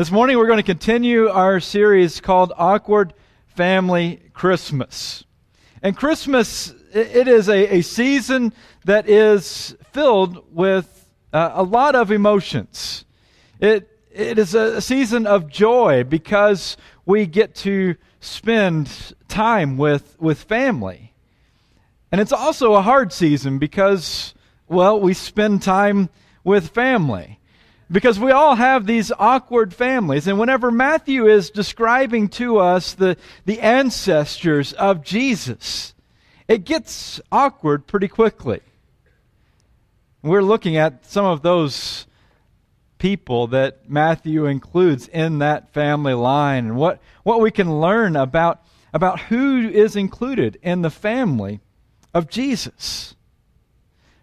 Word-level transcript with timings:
This 0.00 0.10
morning 0.10 0.38
we're 0.38 0.46
going 0.46 0.56
to 0.56 0.62
continue 0.62 1.28
our 1.28 1.60
series 1.60 2.22
called 2.22 2.54
Awkward 2.56 3.12
Family 3.48 4.22
Christmas. 4.32 5.24
And 5.82 5.94
Christmas, 5.94 6.72
it 6.94 7.28
is 7.28 7.50
a, 7.50 7.76
a 7.76 7.82
season 7.82 8.54
that 8.86 9.10
is 9.10 9.76
filled 9.92 10.42
with 10.56 11.06
uh, 11.34 11.50
a 11.52 11.62
lot 11.62 11.96
of 11.96 12.10
emotions. 12.10 13.04
It, 13.60 13.90
it 14.10 14.38
is 14.38 14.54
a 14.54 14.80
season 14.80 15.26
of 15.26 15.48
joy 15.48 16.04
because 16.04 16.78
we 17.04 17.26
get 17.26 17.54
to 17.56 17.94
spend 18.20 19.14
time 19.28 19.76
with, 19.76 20.16
with 20.18 20.44
family. 20.44 21.12
And 22.10 22.22
it's 22.22 22.32
also 22.32 22.72
a 22.72 22.80
hard 22.80 23.12
season 23.12 23.58
because, 23.58 24.32
well, 24.66 24.98
we 24.98 25.12
spend 25.12 25.62
time 25.62 26.08
with 26.42 26.70
family. 26.70 27.38
Because 27.90 28.20
we 28.20 28.30
all 28.30 28.54
have 28.54 28.86
these 28.86 29.10
awkward 29.18 29.74
families. 29.74 30.28
And 30.28 30.38
whenever 30.38 30.70
Matthew 30.70 31.26
is 31.26 31.50
describing 31.50 32.28
to 32.30 32.58
us 32.58 32.94
the, 32.94 33.16
the 33.46 33.60
ancestors 33.60 34.72
of 34.74 35.02
Jesus, 35.02 35.94
it 36.46 36.64
gets 36.64 37.20
awkward 37.32 37.86
pretty 37.88 38.08
quickly. 38.08 38.60
We're 40.22 40.42
looking 40.42 40.76
at 40.76 41.04
some 41.06 41.24
of 41.24 41.42
those 41.42 42.06
people 42.98 43.48
that 43.48 43.90
Matthew 43.90 44.46
includes 44.46 45.08
in 45.08 45.38
that 45.38 45.72
family 45.72 46.14
line 46.14 46.66
and 46.66 46.76
what, 46.76 47.00
what 47.24 47.40
we 47.40 47.50
can 47.50 47.80
learn 47.80 48.14
about, 48.14 48.62
about 48.92 49.18
who 49.20 49.68
is 49.68 49.96
included 49.96 50.58
in 50.62 50.82
the 50.82 50.90
family 50.90 51.60
of 52.14 52.28
Jesus. 52.28 53.16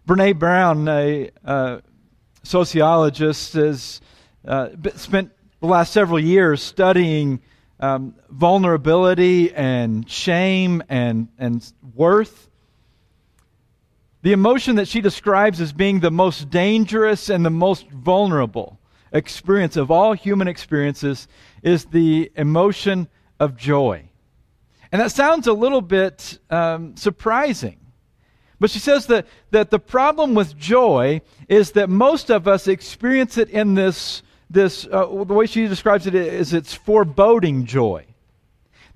Brene 0.07 0.37
Brown, 0.39 0.87
a 0.87 1.31
uh, 1.43 1.79
sociologist, 2.47 3.53
has 3.53 4.01
uh, 4.47 4.69
spent 4.95 5.31
the 5.59 5.67
last 5.67 5.91
several 5.91 6.19
years 6.19 6.61
studying 6.61 7.41
um, 7.79 8.15
vulnerability 8.29 9.53
and 9.53 10.09
shame 10.09 10.81
and, 10.89 11.27
and 11.37 11.71
worth. 11.95 12.49
The 14.23 14.31
emotion 14.31 14.75
that 14.75 14.87
she 14.87 15.01
describes 15.01 15.61
as 15.61 15.71
being 15.71 15.99
the 15.99 16.11
most 16.11 16.49
dangerous 16.49 17.29
and 17.29 17.45
the 17.45 17.49
most 17.49 17.87
vulnerable 17.89 18.79
experience 19.11 19.77
of 19.77 19.91
all 19.91 20.13
human 20.13 20.47
experiences 20.47 21.27
is 21.61 21.85
the 21.85 22.31
emotion 22.35 23.07
of 23.39 23.55
joy. 23.55 24.09
And 24.91 25.01
that 25.01 25.11
sounds 25.11 25.47
a 25.47 25.53
little 25.53 25.81
bit 25.81 26.39
um, 26.49 26.95
surprising. 26.97 27.79
But 28.59 28.71
she 28.71 28.79
says 28.79 29.05
that, 29.07 29.27
that 29.51 29.69
the 29.69 29.79
problem 29.79 30.33
with 30.33 30.57
joy 30.57 31.21
is 31.47 31.71
that 31.71 31.89
most 31.89 32.31
of 32.31 32.47
us 32.47 32.67
experience 32.67 33.37
it 33.37 33.49
in 33.49 33.75
this, 33.75 34.23
this 34.49 34.87
uh, 34.91 35.05
the 35.05 35.33
way 35.33 35.45
she 35.45 35.67
describes 35.67 36.07
it 36.07 36.15
is 36.15 36.53
it's 36.53 36.73
foreboding 36.73 37.65
joy. 37.65 38.05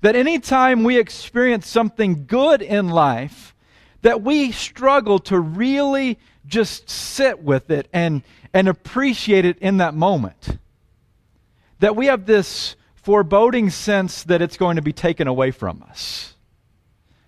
That 0.00 0.16
anytime 0.16 0.82
we 0.82 0.98
experience 0.98 1.68
something 1.68 2.26
good 2.26 2.60
in 2.60 2.88
life, 2.88 3.54
that 4.02 4.22
we 4.22 4.50
struggle 4.50 5.20
to 5.20 5.38
really 5.38 6.18
just 6.44 6.90
sit 6.90 7.40
with 7.40 7.70
it 7.70 7.88
and, 7.92 8.22
and 8.52 8.68
appreciate 8.68 9.44
it 9.44 9.58
in 9.58 9.76
that 9.76 9.94
moment. 9.94 10.58
That 11.78 11.94
we 11.94 12.06
have 12.06 12.26
this 12.26 12.74
foreboding 12.96 13.70
sense 13.70 14.24
that 14.24 14.42
it's 14.42 14.56
going 14.56 14.76
to 14.76 14.82
be 14.82 14.92
taken 14.92 15.28
away 15.28 15.52
from 15.52 15.84
us. 15.88 16.34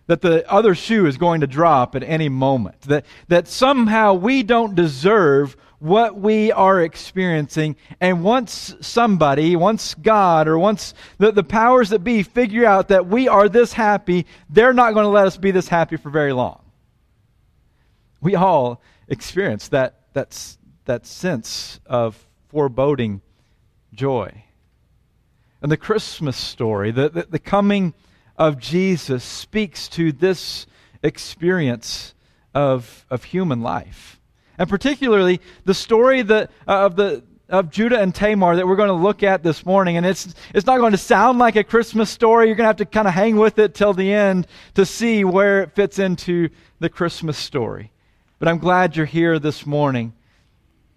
That 0.07 0.21
the 0.21 0.51
other 0.51 0.75
shoe 0.75 1.07
is 1.07 1.17
going 1.17 1.41
to 1.41 1.47
drop 1.47 1.95
at 1.95 2.03
any 2.03 2.29
moment. 2.29 2.83
That, 2.83 3.07
that 3.29 3.49
somehow 3.49 4.15
we 4.15 4.43
don't 4.43 4.75
deserve 4.75 5.57
what 5.79 6.19
we 6.19 6.51
are 6.51 6.81
experiencing. 6.81 7.77
And 8.01 8.25
once 8.25 8.75
somebody, 8.81 9.55
once 9.55 9.95
God, 9.95 10.49
or 10.49 10.59
once 10.59 10.95
the, 11.19 11.31
the 11.31 11.45
powers 11.45 11.91
that 11.91 11.99
be 12.01 12.23
figure 12.23 12.65
out 12.65 12.89
that 12.89 13.07
we 13.07 13.29
are 13.29 13.49
this 13.49 13.73
happy, 13.73 14.27
they're 14.49 14.73
not 14.73 14.95
going 14.95 15.05
to 15.05 15.11
let 15.11 15.27
us 15.27 15.37
be 15.37 15.51
this 15.51 15.69
happy 15.69 15.97
for 15.97 16.11
very 16.11 16.33
long. 16.33 16.61
We 18.21 18.35
all 18.35 18.81
experience 19.09 19.69
that, 19.69 20.01
that, 20.15 20.57
that 20.87 21.07
sense 21.07 21.81
of 21.87 22.27
foreboding 22.49 23.21
joy. 23.93 24.45
And 25.61 25.71
the 25.71 25.77
Christmas 25.77 26.37
story, 26.37 26.91
the, 26.91 27.11
the, 27.11 27.27
the 27.29 27.39
coming 27.39 27.95
of 28.37 28.59
Jesus, 28.59 29.23
speaks 29.23 29.89
to 29.89 30.13
this 30.13 30.67
experience 31.03 32.15
of, 32.55 33.07
of 33.11 33.25
human 33.25 33.61
life. 33.61 34.21
And 34.59 34.69
particularly 34.69 35.41
the 35.65 35.75
story 35.75 36.23
that, 36.23 36.51
uh, 36.67 36.87
of, 36.87 36.97
the, 36.97 37.25
of 37.49 37.71
Judah 37.71 38.01
and 38.01 38.15
Tamar 38.15 38.57
that 38.57 38.67
we're 38.67 38.77
going 38.77 38.89
to 38.89 38.95
look 38.95 39.23
at 39.23 39.43
this 39.43 39.67
morning. 39.67 39.97
And 39.97 40.07
it's, 40.07 40.35
it's 40.55 40.67
not 40.67 40.79
going 40.79 40.93
to 40.93 40.99
sound 40.99 41.39
like 41.39 41.57
a 41.57 41.65
Christmas 41.65 42.11
story. 42.11 42.47
You're 42.47 42.57
going 42.57 42.65
to 42.65 42.69
have 42.69 42.77
to 42.77 42.87
kind 42.87 43.09
of 43.09 43.15
hang 43.15 43.37
with 43.37 43.59
it 43.59 43.75
till 43.75 43.93
the 43.93 44.13
end 44.13 44.47
to 44.75 44.87
see 44.87 45.25
where 45.25 45.63
it 45.63 45.75
fits 45.75 45.99
into 45.99 46.51
the 46.79 46.89
Christmas 46.89 47.37
story. 47.37 47.91
But 48.39 48.49
I'm 48.49 48.59
glad 48.59 48.97
you're 48.97 49.07
here 49.07 49.39
this 49.39 49.67
morning. 49.67 50.13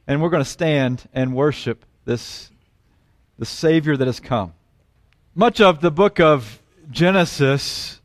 And 0.05 0.21
we're 0.21 0.29
going 0.29 0.43
to 0.43 0.49
stand 0.49 1.07
and 1.13 1.35
worship 1.35 1.85
this 2.05 2.51
the 3.39 3.45
Savior 3.45 3.95
that 3.95 4.07
has 4.07 4.19
come. 4.19 4.53
Much 5.35 5.61
of 5.61 5.81
the 5.81 5.91
book 5.91 6.19
of 6.19 6.59
Genesis 6.89 8.01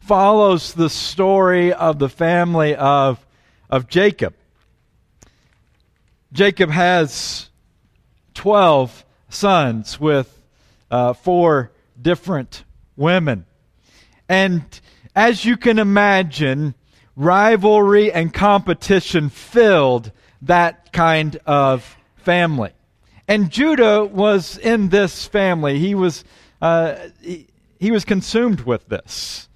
follows 0.00 0.74
the 0.74 0.90
story 0.90 1.72
of 1.72 1.98
the 1.98 2.08
family 2.08 2.74
of, 2.74 3.24
of 3.70 3.88
Jacob. 3.88 4.34
Jacob 6.32 6.70
has 6.70 7.48
12 8.34 9.04
sons 9.28 10.00
with 10.00 10.42
uh, 10.90 11.12
four 11.12 11.70
different 12.00 12.64
women. 12.96 13.46
And 14.28 14.62
as 15.14 15.44
you 15.44 15.56
can 15.56 15.78
imagine, 15.78 16.74
rivalry 17.16 18.12
and 18.12 18.34
competition 18.34 19.30
filled 19.30 20.10
that 20.42 20.92
kind 20.92 21.36
of 21.46 21.96
family. 22.16 22.72
And 23.28 23.50
Judah 23.50 24.04
was 24.04 24.58
in 24.58 24.88
this 24.88 25.26
family. 25.26 25.78
He 25.78 25.94
was 25.94 26.24
uh, 26.60 26.96
he, 27.20 27.46
he 27.84 27.90
was 27.90 28.06
consumed 28.06 28.62
with 28.62 28.88
this. 28.88 29.46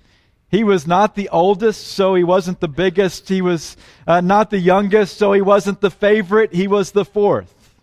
He 0.51 0.63
was 0.63 0.87
not 0.87 1.15
the 1.15 1.31
oldest, 1.31 1.87
so 1.87 2.15
he 2.15 2.25
wasn't 2.25 2.61
the 2.61 2.69
biggest. 2.69 3.27
He 3.27 3.41
was 3.41 3.75
uh, 4.07 4.21
not 4.21 4.51
the 4.51 4.59
youngest, 4.59 5.17
so 5.17 5.33
he 5.33 5.41
wasn't 5.41 5.81
the 5.81 5.91
favorite. 5.91 6.53
He 6.53 6.69
was 6.69 6.93
the 6.93 7.07
fourth. 7.07 7.81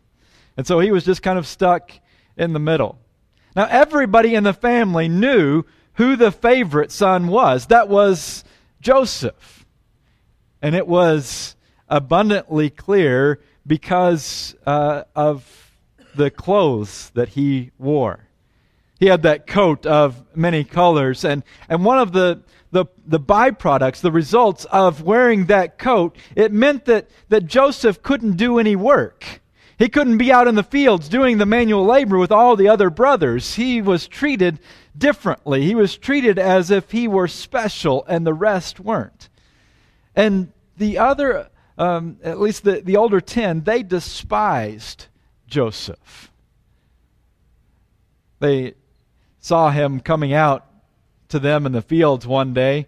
And 0.56 0.68
so 0.68 0.80
he 0.80 0.92
was 0.92 1.04
just 1.04 1.24
kind 1.24 1.40
of 1.40 1.48
stuck 1.48 1.92
in 2.38 2.54
the 2.54 2.60
middle. 2.60 3.00
Now, 3.56 3.66
everybody 3.68 4.36
in 4.36 4.44
the 4.44 4.54
family 4.54 5.08
knew 5.08 5.64
who 5.94 6.16
the 6.16 6.32
favorite 6.32 6.92
son 6.92 7.26
was. 7.26 7.66
That 7.66 7.90
was 7.90 8.44
Joseph. 8.80 9.66
And 10.62 10.76
it 10.76 10.86
was 10.86 11.56
abundantly 11.90 12.70
clear 12.70 13.42
because 13.66 14.54
uh, 14.68 15.06
of 15.16 15.74
the 16.14 16.30
clothes 16.30 17.10
that 17.16 17.30
he 17.30 17.72
wore. 17.80 18.25
He 19.00 19.08
had 19.08 19.24
that 19.24 19.46
coat 19.46 19.86
of 19.86 20.24
many 20.36 20.64
colors. 20.64 21.26
And, 21.26 21.44
and 21.68 21.84
one 21.84 22.00
of 22.00 22.14
the, 22.14 22.42
the, 22.72 22.86
the 23.06 23.20
byproducts, 23.20 24.02
the 24.02 24.12
results 24.12 24.66
of 24.66 25.02
wearing 25.02 25.46
that 25.46 25.78
coat, 25.78 26.18
it 26.36 26.52
meant 26.52 26.86
that, 26.86 27.10
that 27.30 27.46
Joseph 27.46 28.02
couldn't 28.02 28.38
do 28.38 28.58
any 28.58 28.76
work. 28.76 29.42
He 29.78 29.90
couldn't 29.90 30.18
be 30.18 30.32
out 30.32 30.48
in 30.48 30.56
the 30.56 30.64
fields 30.64 31.10
doing 31.10 31.38
the 31.38 31.46
manual 31.46 31.84
labor 31.84 32.18
with 32.18 32.32
all 32.32 32.56
the 32.56 32.70
other 32.70 32.90
brothers. 32.90 33.56
He 33.56 33.82
was 33.82 34.08
treated 34.08 34.60
differently. 34.98 35.64
He 35.64 35.76
was 35.76 35.98
treated 35.98 36.40
as 36.40 36.72
if 36.72 36.92
he 36.92 37.10
were 37.10 37.28
special 37.28 38.06
and 38.08 38.26
the 38.26 38.34
rest 38.34 38.80
weren't. 38.80 39.28
And 40.16 40.54
the 40.78 41.00
other, 41.00 41.50
um, 41.78 42.18
at 42.24 42.40
least 42.40 42.64
the, 42.64 42.80
the 42.80 42.96
older 42.96 43.20
ten, 43.20 43.66
they 43.66 43.84
despised 43.84 45.08
Joseph. 45.48 46.32
They 48.40 48.76
saw 49.46 49.70
him 49.70 50.00
coming 50.00 50.34
out 50.34 50.66
to 51.30 51.38
them 51.38 51.68
in 51.68 51.72
the 51.72 51.82
fields 51.84 52.26
one 52.26 52.52
day, 52.52 52.88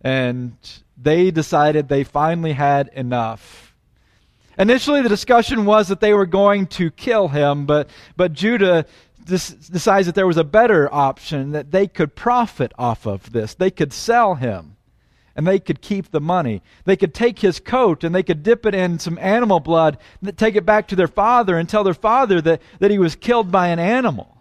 and 0.00 0.56
they 1.00 1.30
decided 1.30 1.88
they 1.88 2.02
finally 2.02 2.52
had 2.52 2.90
enough. 2.94 3.72
Initially, 4.58 5.00
the 5.00 5.08
discussion 5.08 5.64
was 5.64 5.86
that 5.86 6.00
they 6.00 6.12
were 6.12 6.26
going 6.26 6.66
to 6.66 6.90
kill 6.90 7.28
him, 7.28 7.66
but, 7.66 7.88
but 8.16 8.32
Judah 8.32 8.84
decides 9.24 10.06
that 10.06 10.16
there 10.16 10.26
was 10.26 10.36
a 10.36 10.42
better 10.42 10.92
option, 10.92 11.52
that 11.52 11.70
they 11.70 11.86
could 11.86 12.16
profit 12.16 12.72
off 12.76 13.06
of 13.06 13.30
this. 13.30 13.54
They 13.54 13.70
could 13.70 13.92
sell 13.92 14.34
him, 14.34 14.74
and 15.36 15.46
they 15.46 15.60
could 15.60 15.80
keep 15.80 16.10
the 16.10 16.20
money. 16.20 16.62
They 16.84 16.96
could 16.96 17.14
take 17.14 17.38
his 17.38 17.60
coat, 17.60 18.02
and 18.02 18.12
they 18.12 18.24
could 18.24 18.42
dip 18.42 18.66
it 18.66 18.74
in 18.74 18.98
some 18.98 19.18
animal 19.20 19.60
blood, 19.60 19.98
take 20.36 20.56
it 20.56 20.66
back 20.66 20.88
to 20.88 20.96
their 20.96 21.06
father, 21.06 21.56
and 21.56 21.68
tell 21.68 21.84
their 21.84 21.94
father 21.94 22.40
that, 22.40 22.60
that 22.80 22.90
he 22.90 22.98
was 22.98 23.14
killed 23.14 23.52
by 23.52 23.68
an 23.68 23.78
animal. 23.78 24.31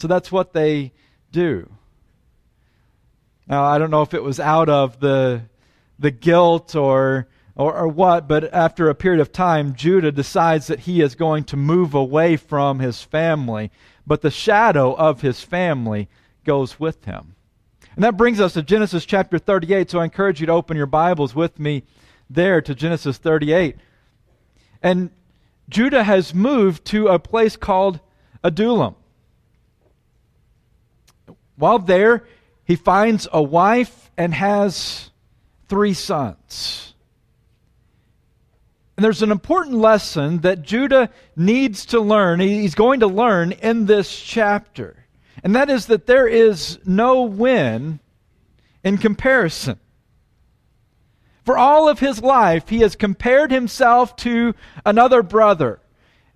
So 0.00 0.06
that's 0.08 0.30
what 0.30 0.52
they 0.52 0.92
do. 1.32 1.70
Now, 3.46 3.64
I 3.64 3.78
don't 3.78 3.90
know 3.90 4.02
if 4.02 4.14
it 4.14 4.22
was 4.22 4.38
out 4.38 4.68
of 4.68 5.00
the, 5.00 5.42
the 5.98 6.10
guilt 6.10 6.74
or, 6.76 7.26
or, 7.56 7.74
or 7.74 7.88
what, 7.88 8.28
but 8.28 8.52
after 8.52 8.88
a 8.88 8.94
period 8.94 9.20
of 9.20 9.32
time, 9.32 9.74
Judah 9.74 10.12
decides 10.12 10.66
that 10.66 10.80
he 10.80 11.00
is 11.00 11.14
going 11.14 11.44
to 11.44 11.56
move 11.56 11.94
away 11.94 12.36
from 12.36 12.78
his 12.78 13.02
family, 13.02 13.70
but 14.06 14.20
the 14.20 14.30
shadow 14.30 14.94
of 14.94 15.22
his 15.22 15.40
family 15.40 16.08
goes 16.44 16.78
with 16.78 17.04
him. 17.04 17.34
And 17.94 18.04
that 18.04 18.16
brings 18.16 18.40
us 18.40 18.52
to 18.52 18.62
Genesis 18.62 19.04
chapter 19.04 19.38
38, 19.38 19.90
so 19.90 19.98
I 19.98 20.04
encourage 20.04 20.40
you 20.40 20.46
to 20.46 20.52
open 20.52 20.76
your 20.76 20.86
Bibles 20.86 21.34
with 21.34 21.58
me 21.58 21.82
there 22.30 22.60
to 22.60 22.74
Genesis 22.74 23.18
38. 23.18 23.76
And 24.82 25.10
Judah 25.68 26.04
has 26.04 26.34
moved 26.34 26.84
to 26.86 27.08
a 27.08 27.18
place 27.18 27.56
called 27.56 27.98
Adullam. 28.44 28.94
While 31.58 31.80
there, 31.80 32.24
he 32.64 32.76
finds 32.76 33.26
a 33.32 33.42
wife 33.42 34.10
and 34.16 34.32
has 34.32 35.10
three 35.68 35.94
sons. 35.94 36.94
And 38.96 39.04
there's 39.04 39.22
an 39.22 39.30
important 39.30 39.76
lesson 39.76 40.40
that 40.40 40.62
Judah 40.62 41.10
needs 41.36 41.86
to 41.86 42.00
learn, 42.00 42.40
he's 42.40 42.74
going 42.74 43.00
to 43.00 43.06
learn 43.06 43.52
in 43.52 43.86
this 43.86 44.20
chapter. 44.20 45.04
And 45.44 45.54
that 45.54 45.70
is 45.70 45.86
that 45.86 46.06
there 46.06 46.26
is 46.26 46.78
no 46.84 47.22
win 47.22 48.00
in 48.82 48.98
comparison. 48.98 49.78
For 51.44 51.56
all 51.56 51.88
of 51.88 52.00
his 52.00 52.20
life, 52.22 52.68
he 52.68 52.80
has 52.80 52.96
compared 52.96 53.50
himself 53.50 54.16
to 54.16 54.54
another 54.84 55.22
brother. 55.22 55.80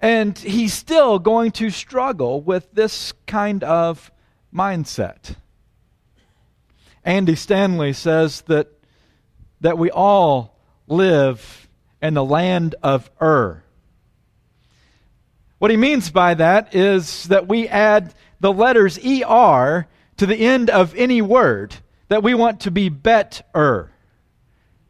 And 0.00 0.36
he's 0.38 0.72
still 0.72 1.18
going 1.18 1.50
to 1.52 1.70
struggle 1.70 2.40
with 2.40 2.72
this 2.72 3.12
kind 3.26 3.62
of 3.62 4.10
mindset. 4.54 5.36
Andy 7.04 7.34
Stanley 7.34 7.92
says 7.92 8.42
that, 8.42 8.68
that 9.60 9.78
we 9.78 9.90
all 9.90 10.56
live 10.86 11.68
in 12.00 12.14
the 12.14 12.24
land 12.24 12.74
of 12.82 13.10
Ur. 13.20 13.62
What 15.58 15.70
he 15.70 15.76
means 15.76 16.10
by 16.10 16.34
that 16.34 16.74
is 16.74 17.24
that 17.24 17.48
we 17.48 17.68
add 17.68 18.14
the 18.40 18.52
letters 18.52 18.98
ER 18.98 19.86
to 20.16 20.26
the 20.26 20.36
end 20.36 20.70
of 20.70 20.94
any 20.96 21.22
word, 21.22 21.76
that 22.08 22.22
we 22.22 22.34
want 22.34 22.60
to 22.60 22.70
be 22.70 22.88
better, 22.88 23.90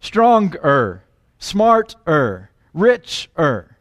stronger, 0.01 1.05
smarter, 1.39 2.51
richer. 2.75 3.77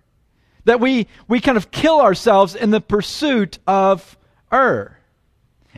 That 0.66 0.80
we, 0.80 1.08
we 1.28 1.40
kind 1.40 1.58
of 1.58 1.72
kill 1.72 2.02
ourselves 2.02 2.56
in 2.56 2.70
the 2.70 2.82
pursuit 2.82 3.58
of 3.66 4.18
Ur. 4.52 4.98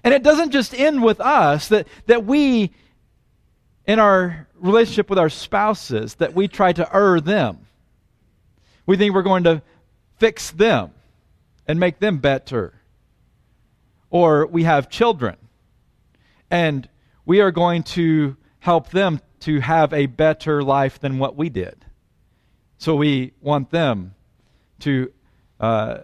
And 0.04 0.14
it 0.14 0.24
doesn't 0.24 0.52
just 0.52 0.74
end 0.74 1.02
with 1.02 1.22
us, 1.22 1.70
that, 1.70 1.88
that 2.08 2.26
we 2.26 2.74
in 3.86 4.00
our 4.00 4.48
relationship 4.56 5.10
with 5.10 5.20
our 5.20 5.30
spouses 5.30 6.16
that 6.16 6.34
we 6.34 6.48
try 6.48 6.72
to 6.74 6.96
err 6.96 7.20
them. 7.20 7.68
We 8.86 8.98
think 8.98 9.14
we're 9.14 9.22
going 9.22 9.44
to 9.44 9.62
fix 10.18 10.52
them 10.52 10.92
and 11.68 11.80
make 11.80 12.00
them 12.00 12.18
better. 12.18 12.74
Or 14.10 14.46
we 14.46 14.64
have 14.64 14.90
children 14.90 15.38
and 16.50 16.88
we 17.26 17.42
are 17.42 17.52
going 17.52 17.84
to 17.84 18.38
help 18.60 18.90
them 18.90 19.20
to 19.42 19.60
have 19.60 19.92
a 19.92 20.06
better 20.06 20.64
life 20.64 21.00
than 21.00 21.20
what 21.20 21.36
we 21.36 21.50
did. 21.50 21.86
So 22.78 22.96
we 22.96 23.34
want 23.42 23.72
them 23.72 24.16
to 24.80 25.12
uh, 25.60 25.98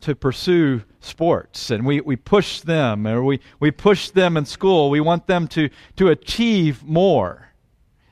to 0.00 0.14
pursue 0.14 0.82
sports 1.00 1.70
and 1.70 1.84
we, 1.84 2.00
we 2.00 2.16
push 2.16 2.60
them 2.60 3.06
or 3.06 3.22
we, 3.22 3.40
we 3.58 3.70
push 3.70 4.10
them 4.10 4.36
in 4.36 4.44
school. 4.44 4.90
We 4.90 5.00
want 5.00 5.26
them 5.26 5.48
to, 5.48 5.70
to 5.96 6.08
achieve 6.08 6.82
more 6.84 7.52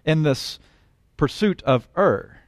in 0.05 0.23
this 0.23 0.59
pursuit 1.17 1.63
of 1.63 1.89
er. 1.97 2.39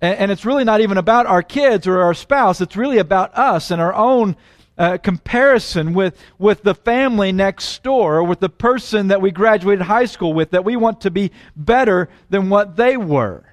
And, 0.00 0.18
and 0.18 0.30
it's 0.30 0.44
really 0.44 0.64
not 0.64 0.80
even 0.80 0.98
about 0.98 1.26
our 1.26 1.42
kids 1.42 1.86
or 1.86 2.00
our 2.00 2.14
spouse, 2.14 2.60
it's 2.60 2.76
really 2.76 2.98
about 2.98 3.36
us 3.36 3.70
and 3.70 3.80
our 3.80 3.94
own 3.94 4.36
uh, 4.76 4.98
comparison 4.98 5.94
with, 5.94 6.18
with 6.38 6.62
the 6.62 6.74
family 6.74 7.30
next 7.30 7.82
door 7.82 8.16
or 8.16 8.24
with 8.24 8.40
the 8.40 8.48
person 8.48 9.08
that 9.08 9.20
we 9.20 9.30
graduated 9.30 9.86
high 9.86 10.04
school 10.04 10.34
with 10.34 10.50
that 10.50 10.64
we 10.64 10.74
want 10.76 11.00
to 11.00 11.10
be 11.10 11.30
better 11.54 12.08
than 12.28 12.50
what 12.50 12.76
they 12.76 12.96
were, 12.96 13.44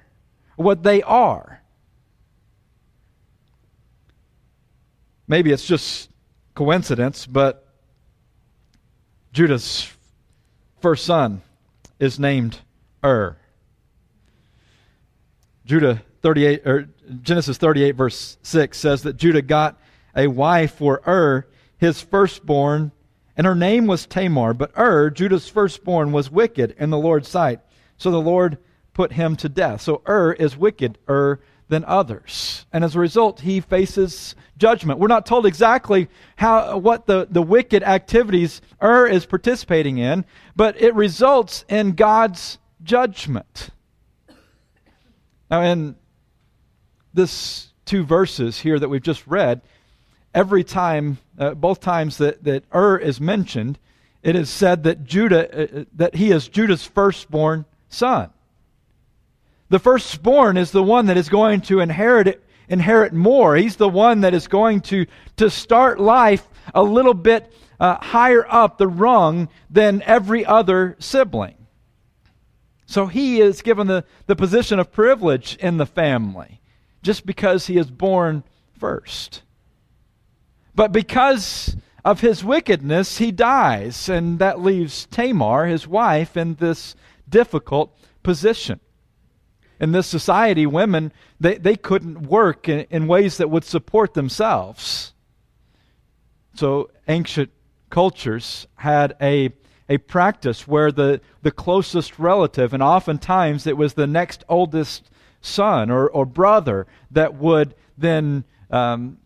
what 0.56 0.82
they 0.82 1.00
are. 1.02 1.61
Maybe 5.32 5.50
it's 5.50 5.64
just 5.64 6.10
coincidence, 6.54 7.24
but 7.24 7.66
Judah's 9.32 9.90
first 10.82 11.06
son 11.06 11.40
is 11.98 12.18
named 12.18 12.58
Ur. 13.02 13.38
Judah 15.64 16.02
38 16.20 16.66
or 16.66 16.88
Genesis 17.22 17.56
38 17.56 17.92
verse 17.92 18.36
6 18.42 18.76
says 18.76 19.04
that 19.04 19.16
Judah 19.16 19.40
got 19.40 19.80
a 20.14 20.26
wife 20.26 20.74
for 20.74 21.00
Ur, 21.08 21.46
his 21.78 22.02
firstborn, 22.02 22.92
and 23.34 23.46
her 23.46 23.54
name 23.54 23.86
was 23.86 24.04
Tamar, 24.04 24.52
but 24.52 24.78
Ur, 24.78 25.08
Judah's 25.08 25.48
firstborn, 25.48 26.12
was 26.12 26.30
wicked 26.30 26.74
in 26.78 26.90
the 26.90 26.98
Lord's 26.98 27.30
sight. 27.30 27.60
So 27.96 28.10
the 28.10 28.20
Lord 28.20 28.58
put 28.92 29.12
him 29.12 29.36
to 29.36 29.48
death. 29.48 29.80
So 29.80 30.02
Ur 30.06 30.34
is 30.34 30.58
wicked. 30.58 30.98
Ur 31.08 31.40
than 31.68 31.84
others. 31.84 32.66
And 32.72 32.84
as 32.84 32.94
a 32.94 32.98
result, 33.00 33.40
he 33.40 33.60
faces 33.60 34.34
judgment. 34.58 34.98
We're 34.98 35.08
not 35.08 35.26
told 35.26 35.46
exactly 35.46 36.08
how, 36.36 36.78
what 36.78 37.06
the, 37.06 37.26
the 37.30 37.42
wicked 37.42 37.82
activities 37.82 38.60
Ur 38.82 39.06
is 39.06 39.26
participating 39.26 39.98
in, 39.98 40.24
but 40.54 40.80
it 40.80 40.94
results 40.94 41.64
in 41.68 41.92
God's 41.92 42.58
judgment. 42.82 43.70
Now, 45.50 45.62
in 45.62 45.96
this 47.14 47.72
two 47.84 48.04
verses 48.04 48.60
here 48.60 48.78
that 48.78 48.88
we've 48.88 49.02
just 49.02 49.26
read, 49.26 49.62
every 50.34 50.64
time, 50.64 51.18
uh, 51.38 51.54
both 51.54 51.80
times 51.80 52.18
that, 52.18 52.44
that 52.44 52.64
Ur 52.74 52.96
is 52.98 53.20
mentioned, 53.20 53.78
it 54.22 54.36
is 54.36 54.48
said 54.48 54.84
that 54.84 55.04
Judah, 55.04 55.76
uh, 55.76 55.80
uh 55.80 55.84
that 55.94 56.14
he 56.14 56.30
is 56.30 56.48
Judah's 56.48 56.84
firstborn 56.84 57.64
son. 57.88 58.30
The 59.72 59.78
firstborn 59.78 60.58
is 60.58 60.70
the 60.70 60.82
one 60.82 61.06
that 61.06 61.16
is 61.16 61.30
going 61.30 61.62
to 61.62 61.80
inherit 61.80 62.44
inherit 62.68 63.14
more. 63.14 63.56
He's 63.56 63.76
the 63.76 63.88
one 63.88 64.20
that 64.20 64.34
is 64.34 64.46
going 64.46 64.82
to, 64.82 65.06
to 65.38 65.48
start 65.48 65.98
life 65.98 66.46
a 66.74 66.82
little 66.82 67.14
bit 67.14 67.50
uh, 67.80 67.96
higher 67.96 68.44
up 68.50 68.76
the 68.76 68.86
rung 68.86 69.48
than 69.70 70.02
every 70.02 70.44
other 70.44 70.94
sibling. 70.98 71.54
So 72.84 73.06
he 73.06 73.40
is 73.40 73.62
given 73.62 73.86
the, 73.86 74.04
the 74.26 74.36
position 74.36 74.78
of 74.78 74.92
privilege 74.92 75.56
in 75.56 75.78
the 75.78 75.86
family 75.86 76.60
just 77.02 77.24
because 77.24 77.66
he 77.66 77.78
is 77.78 77.90
born 77.90 78.44
first. 78.78 79.40
But 80.74 80.92
because 80.92 81.78
of 82.04 82.20
his 82.20 82.44
wickedness, 82.44 83.16
he 83.16 83.32
dies, 83.32 84.10
and 84.10 84.38
that 84.38 84.60
leaves 84.60 85.06
Tamar, 85.06 85.64
his 85.64 85.88
wife, 85.88 86.36
in 86.36 86.56
this 86.56 86.94
difficult 87.26 87.98
position 88.22 88.78
in 89.82 89.90
this 89.90 90.06
society, 90.06 90.64
women, 90.64 91.12
they, 91.40 91.58
they 91.58 91.74
couldn't 91.74 92.22
work 92.22 92.68
in, 92.68 92.86
in 92.88 93.08
ways 93.08 93.38
that 93.38 93.50
would 93.50 93.64
support 93.64 94.14
themselves. 94.14 95.12
So 96.54 96.88
ancient 97.08 97.50
cultures 97.90 98.68
had 98.76 99.16
a, 99.20 99.50
a 99.88 99.98
practice 99.98 100.68
where 100.68 100.92
the, 100.92 101.20
the 101.42 101.50
closest 101.50 102.20
relative, 102.20 102.72
and 102.72 102.80
oftentimes 102.80 103.66
it 103.66 103.76
was 103.76 103.94
the 103.94 104.06
next 104.06 104.44
oldest 104.48 105.10
son 105.40 105.90
or, 105.90 106.08
or 106.08 106.26
brother, 106.26 106.86
that 107.10 107.34
would 107.34 107.74
then 107.98 108.44
um, 108.70 109.18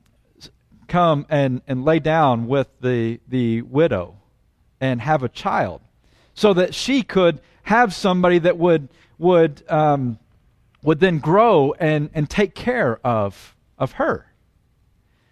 come 0.89 1.27
and, 1.29 1.61
and 1.69 1.85
lay 1.85 1.99
down 1.99 2.47
with 2.47 2.69
the, 2.81 3.21
the 3.29 3.61
widow 3.61 4.17
and 4.81 5.03
have 5.03 5.23
a 5.23 5.29
child 5.29 5.83
so 6.33 6.55
that 6.55 6.75
she 6.75 7.03
could 7.03 7.43
have 7.65 7.93
somebody 7.93 8.39
that 8.39 8.57
would, 8.57 8.89
would 9.19 9.63
um, 9.69 10.19
would 10.87 11.01
then 11.01 11.19
grow 11.19 11.75
and, 11.81 12.09
and 12.15 12.31
take 12.31 12.55
care 12.55 13.01
of, 13.05 13.57
of 13.77 13.93
her. 13.93 14.33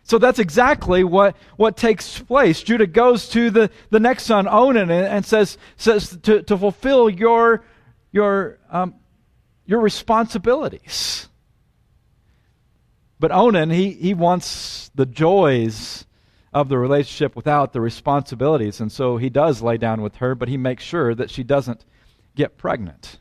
So 0.03 0.19
that's 0.19 0.41
exactly 0.41 1.05
what, 1.05 1.37
what 1.57 1.77
takes 1.77 2.19
place. 2.19 2.61
Judah 2.61 2.89
goes 2.89 3.29
to 3.31 3.51
the, 3.51 3.71
the 3.89 4.01
next 4.01 4.25
son, 4.25 4.49
Onan, 4.49 4.91
and, 4.91 5.07
and 5.07 5.25
says, 5.25 5.57
says 5.77 6.19
to, 6.25 6.43
to 6.43 6.59
fulfill 6.59 7.09
your, 7.09 7.65
your, 8.11 8.59
um, 8.69 8.97
your 9.65 9.79
responsibilities. 9.79 11.29
But 13.21 13.31
Onan, 13.31 13.71
he, 13.71 13.91
he 13.91 14.13
wants 14.13 14.91
the 14.97 15.07
joys 15.07 16.05
of 16.53 16.69
the 16.69 16.79
relationship 16.79 17.37
without 17.37 17.73
the 17.73 17.81
responsibilities. 17.81 18.81
And 18.81 18.91
so 18.91 19.19
he 19.19 19.31
does 19.31 19.63
lay 19.63 19.77
down 19.77 20.03
with 20.03 20.17
her, 20.17 20.35
but 20.35 20.49
he 20.49 20.57
makes 20.57 20.83
sure 20.83 21.15
that 21.15 21.31
she 21.31 21.45
doesn't 21.45 21.85
get 22.35 22.59
pregnant. 22.59 23.21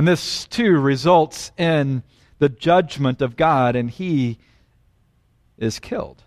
And 0.00 0.08
this 0.08 0.46
too 0.46 0.78
results 0.78 1.52
in 1.58 2.02
the 2.38 2.48
judgment 2.48 3.20
of 3.20 3.36
God, 3.36 3.76
and 3.76 3.90
he 3.90 4.38
is 5.58 5.78
killed. 5.78 6.22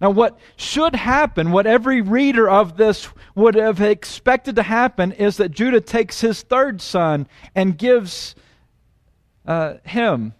Now, 0.00 0.08
what 0.08 0.38
should 0.56 0.94
happen, 0.94 1.52
what 1.52 1.66
every 1.66 2.00
reader 2.00 2.48
of 2.48 2.78
this 2.78 3.10
would 3.34 3.56
have 3.56 3.82
expected 3.82 4.56
to 4.56 4.62
happen, 4.62 5.12
is 5.12 5.36
that 5.36 5.50
Judah 5.50 5.82
takes 5.82 6.22
his 6.22 6.40
third 6.40 6.80
son 6.80 7.28
and 7.54 7.76
gives 7.76 8.36
uh, 9.44 9.74
him 9.84 10.32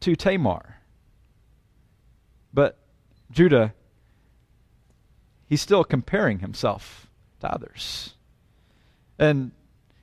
to 0.00 0.16
Tamar. 0.16 0.78
But 2.54 2.78
Judah, 3.30 3.74
he's 5.44 5.60
still 5.60 5.84
comparing 5.84 6.38
himself 6.38 7.06
to 7.40 7.52
others. 7.52 8.14
And 9.18 9.52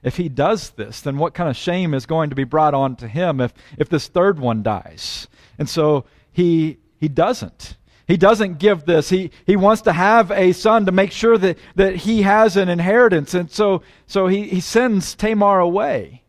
if 0.03 0.17
he 0.17 0.29
does 0.29 0.71
this, 0.71 1.01
then 1.01 1.17
what 1.17 1.33
kind 1.33 1.49
of 1.49 1.55
shame 1.55 1.93
is 1.93 2.05
going 2.05 2.29
to 2.29 2.35
be 2.35 2.43
brought 2.43 2.73
on 2.73 2.95
to 2.97 3.07
him 3.07 3.39
if, 3.39 3.53
if 3.77 3.89
this 3.89 4.07
third 4.07 4.39
one 4.39 4.63
dies? 4.63 5.27
And 5.59 5.69
so 5.69 6.05
he, 6.31 6.77
he 6.97 7.07
doesn't. 7.07 7.77
He 8.07 8.17
doesn't 8.17 8.59
give 8.59 8.85
this. 8.85 9.09
He, 9.09 9.31
he 9.45 9.55
wants 9.55 9.83
to 9.83 9.93
have 9.93 10.31
a 10.31 10.51
son 10.53 10.85
to 10.85 10.91
make 10.91 11.11
sure 11.11 11.37
that, 11.37 11.57
that 11.75 11.95
he 11.95 12.23
has 12.23 12.57
an 12.57 12.67
inheritance. 12.67 13.33
And 13.33 13.49
so, 13.49 13.83
so 14.07 14.27
he, 14.27 14.49
he 14.49 14.59
sends 14.59 15.15
Tamar 15.15 15.59
away. 15.59 16.23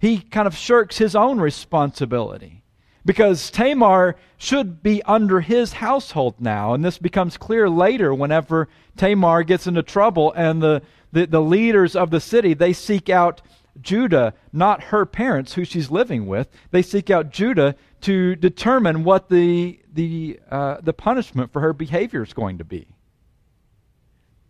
He 0.00 0.18
kind 0.18 0.48
of 0.48 0.56
shirks 0.56 0.98
his 0.98 1.14
own 1.14 1.38
responsibility 1.38 2.64
because 3.04 3.50
Tamar 3.50 4.16
should 4.36 4.82
be 4.82 5.02
under 5.04 5.40
his 5.40 5.74
household 5.74 6.40
now. 6.40 6.74
And 6.74 6.84
this 6.84 6.98
becomes 6.98 7.36
clear 7.36 7.70
later 7.70 8.12
whenever 8.12 8.68
Tamar 8.96 9.44
gets 9.44 9.66
into 9.66 9.82
trouble 9.82 10.32
and 10.32 10.60
the, 10.60 10.82
the, 11.12 11.26
the 11.26 11.40
leaders 11.40 11.94
of 11.94 12.10
the 12.10 12.20
city, 12.20 12.54
they 12.54 12.72
seek 12.72 13.08
out 13.08 13.42
Judah, 13.80 14.34
not 14.52 14.84
her 14.84 15.06
parents 15.06 15.54
who 15.54 15.64
she's 15.64 15.90
living 15.90 16.26
with. 16.26 16.48
They 16.70 16.82
seek 16.82 17.10
out 17.10 17.30
Judah 17.30 17.74
to 18.02 18.36
determine 18.36 19.04
what 19.04 19.28
the, 19.28 19.80
the, 19.92 20.40
uh, 20.50 20.78
the 20.82 20.92
punishment 20.92 21.52
for 21.52 21.60
her 21.60 21.72
behavior 21.72 22.22
is 22.22 22.32
going 22.32 22.58
to 22.58 22.64
be. 22.64 22.88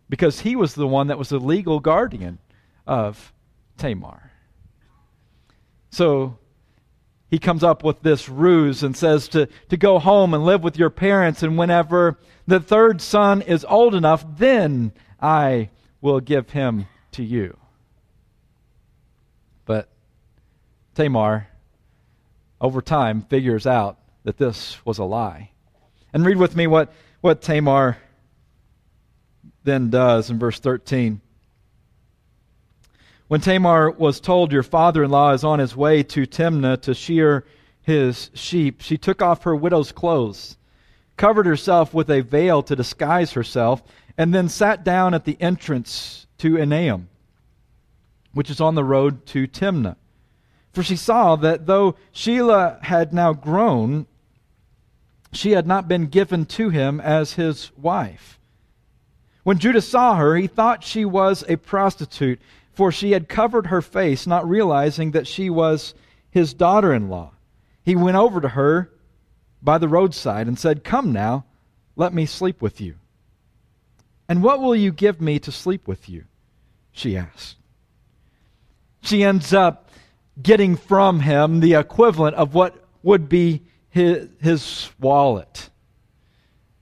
Because 0.09 0.41
he 0.41 0.55
was 0.55 0.75
the 0.75 0.87
one 0.87 1.07
that 1.07 1.17
was 1.17 1.29
the 1.29 1.39
legal 1.39 1.79
guardian 1.79 2.39
of 2.85 3.33
Tamar. 3.77 4.31
So 5.89 6.37
he 7.29 7.39
comes 7.39 7.63
up 7.63 7.83
with 7.83 8.01
this 8.01 8.27
ruse 8.27 8.83
and 8.83 8.95
says 8.95 9.27
to, 9.29 9.47
to 9.69 9.77
go 9.77 9.99
home 9.99 10.33
and 10.33 10.43
live 10.43 10.63
with 10.63 10.77
your 10.77 10.89
parents, 10.89 11.43
and 11.43 11.57
whenever 11.57 12.19
the 12.45 12.59
third 12.59 13.01
son 13.01 13.41
is 13.41 13.65
old 13.65 13.95
enough, 13.95 14.25
then 14.37 14.91
I 15.21 15.69
will 16.03 16.19
give 16.19 16.49
him 16.49 16.85
to 17.13 17.23
you. 17.23 17.57
But 19.65 19.87
Tamar 20.95 21.47
over 22.59 22.81
time 22.81 23.21
figures 23.21 23.65
out 23.65 23.97
that 24.25 24.37
this 24.37 24.85
was 24.85 24.97
a 24.97 25.05
lie. 25.05 25.51
And 26.11 26.25
read 26.25 26.37
with 26.37 26.57
me 26.57 26.67
what, 26.67 26.93
what 27.21 27.41
Tamar 27.41 27.97
then 29.63 29.89
does 29.89 30.29
in 30.29 30.37
verse 30.37 30.59
13. 30.59 31.21
When 33.29 33.39
Tamar 33.39 33.89
was 33.89 34.19
told, 34.19 34.51
Your 34.51 34.61
father 34.61 35.05
in 35.05 35.09
law 35.09 35.31
is 35.31 35.45
on 35.45 35.59
his 35.59 35.73
way 35.73 36.03
to 36.03 36.27
Timnah 36.27 36.81
to 36.81 36.93
shear 36.93 37.45
his 37.81 38.29
sheep, 38.33 38.81
she 38.81 38.97
took 38.97 39.21
off 39.21 39.43
her 39.43 39.55
widow's 39.55 39.93
clothes, 39.93 40.57
covered 41.17 41.45
herself 41.45 41.93
with 41.93 42.09
a 42.09 42.21
veil 42.21 42.63
to 42.63 42.75
disguise 42.75 43.33
herself, 43.33 43.83
and 44.17 44.33
then 44.33 44.49
sat 44.49 44.83
down 44.83 45.13
at 45.13 45.25
the 45.25 45.37
entrance 45.39 46.27
to 46.37 46.57
Enaim, 46.57 47.07
which 48.33 48.49
is 48.49 48.61
on 48.61 48.75
the 48.75 48.83
road 48.83 49.25
to 49.27 49.47
Timnah. 49.47 49.95
For 50.71 50.83
she 50.83 50.95
saw 50.95 51.35
that 51.37 51.67
though 51.67 51.95
Shelah 52.13 52.83
had 52.83 53.13
now 53.13 53.33
grown, 53.33 54.07
she 55.31 55.51
had 55.51 55.67
not 55.67 55.87
been 55.87 56.07
given 56.07 56.45
to 56.45 56.69
him 56.69 56.99
as 56.99 57.33
his 57.33 57.71
wife. 57.77 58.39
When 59.43 59.59
Judah 59.59 59.81
saw 59.81 60.15
her, 60.15 60.35
he 60.35 60.47
thought 60.47 60.83
she 60.83 61.05
was 61.05 61.43
a 61.47 61.57
prostitute, 61.57 62.39
for 62.71 62.91
she 62.91 63.11
had 63.11 63.29
covered 63.29 63.67
her 63.67 63.81
face, 63.81 64.25
not 64.25 64.47
realizing 64.47 65.11
that 65.11 65.27
she 65.27 65.49
was 65.49 65.93
his 66.31 66.53
daughter 66.53 66.93
in 66.93 67.09
law. 67.09 67.31
He 67.83 67.95
went 67.95 68.17
over 68.17 68.41
to 68.41 68.49
her 68.49 68.89
by 69.63 69.77
the 69.77 69.87
roadside 69.87 70.47
and 70.47 70.59
said, 70.59 70.83
Come 70.83 71.11
now, 71.11 71.45
let 71.95 72.13
me 72.13 72.25
sleep 72.25 72.61
with 72.61 72.81
you. 72.81 72.95
And 74.27 74.43
what 74.43 74.61
will 74.61 74.75
you 74.75 74.91
give 74.91 75.21
me 75.21 75.39
to 75.39 75.51
sleep 75.51 75.87
with 75.87 76.09
you? 76.09 76.25
She 76.91 77.17
asked. 77.17 77.57
She 79.01 79.23
ends 79.23 79.53
up 79.53 79.89
getting 80.41 80.75
from 80.75 81.21
him 81.21 81.59
the 81.59 81.73
equivalent 81.73 82.35
of 82.35 82.53
what 82.53 82.75
would 83.03 83.29
be 83.29 83.63
his, 83.89 84.29
his 84.41 84.89
wallet. 84.99 85.69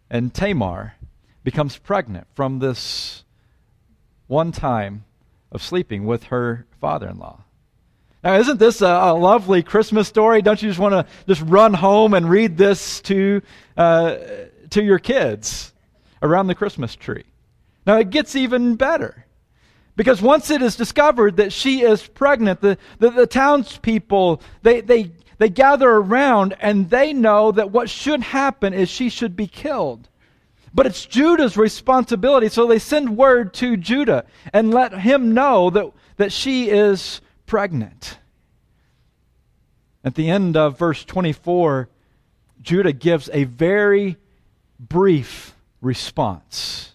And 0.09 0.33
Tamar 0.33 0.95
becomes 1.43 1.77
pregnant 1.77 2.27
from 2.33 2.59
this 2.59 3.23
one 4.27 4.51
time 4.51 5.03
of 5.51 5.61
sleeping 5.61 6.05
with 6.05 6.25
her 6.25 6.65
father 6.79 7.09
in 7.09 7.17
law. 7.17 7.43
Now, 8.23 8.35
isn't 8.37 8.59
this 8.59 8.81
a, 8.81 8.87
a, 8.87 9.13
lovely 9.13 9.63
Christmas 9.63 10.07
story? 10.07 10.41
Don't 10.41 10.61
you 10.61 10.69
just 10.69 10.79
want 10.79 10.93
to 10.93 11.05
just 11.27 11.41
run 11.41 11.73
home 11.73 12.13
and 12.13 12.29
read 12.29 12.55
this 12.55 13.01
to, 13.01 13.41
uh, 13.77 14.17
to 14.69 14.83
your 14.83 14.99
kids 14.99 15.73
around 16.21 16.47
the 16.47 16.55
Christmas 16.55 16.95
tree? 16.95 17.23
Now, 17.85 17.97
it 17.97 18.11
gets 18.11 18.35
even 18.35 18.75
better. 18.75 19.25
Because 19.95 20.21
once 20.21 20.51
it 20.51 20.61
is 20.61 20.75
discovered 20.75 21.37
that 21.37 21.51
she 21.51 21.81
is 21.81 22.05
pregnant, 22.07 22.61
the, 22.61 22.77
the, 22.99 23.09
the 23.09 23.27
townspeople, 23.27 24.41
they, 24.61 24.81
they, 24.81 25.11
they 25.39 25.49
gather 25.49 25.89
around 25.89 26.55
and 26.59 26.89
they 26.89 27.13
know 27.13 27.51
that 27.51 27.71
what 27.71 27.89
should 27.89 28.21
happen 28.21 28.73
is 28.73 28.87
she 28.87 29.09
should 29.09 29.35
be 29.35 29.47
killed. 29.47 30.07
But 30.73 30.85
it's 30.85 31.05
Judah's 31.05 31.57
responsibility, 31.57 32.47
so 32.47 32.65
they 32.65 32.79
send 32.79 33.17
word 33.17 33.53
to 33.55 33.75
Judah 33.75 34.25
and 34.53 34.73
let 34.73 34.97
him 34.97 35.33
know 35.33 35.69
that, 35.71 35.91
that 36.15 36.31
she 36.31 36.69
is 36.69 37.19
pregnant. 37.51 38.17
At 40.05 40.15
the 40.15 40.29
end 40.29 40.55
of 40.55 40.79
verse 40.79 41.03
24, 41.03 41.89
Judah 42.61 42.93
gives 42.93 43.29
a 43.33 43.43
very 43.43 44.15
brief 44.79 45.53
response 45.81 46.93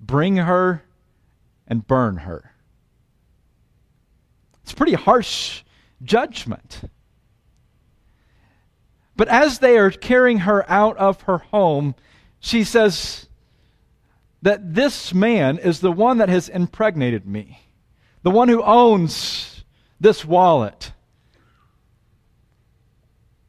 Bring 0.00 0.38
her 0.38 0.82
and 1.68 1.86
burn 1.86 2.16
her. 2.16 2.52
It's 4.64 4.72
pretty 4.72 4.94
harsh 4.94 5.62
judgment. 6.02 6.80
But 9.14 9.28
as 9.28 9.60
they 9.60 9.78
are 9.78 9.92
carrying 9.92 10.38
her 10.38 10.68
out 10.68 10.96
of 10.96 11.22
her 11.22 11.38
home, 11.38 11.94
she 12.40 12.64
says 12.64 13.28
that 14.42 14.74
this 14.74 15.14
man 15.14 15.58
is 15.58 15.78
the 15.78 15.92
one 15.92 16.18
that 16.18 16.28
has 16.28 16.48
impregnated 16.48 17.24
me, 17.24 17.67
the 18.28 18.34
one 18.34 18.50
who 18.50 18.62
owns 18.62 19.64
this 19.98 20.22
wallet. 20.22 20.92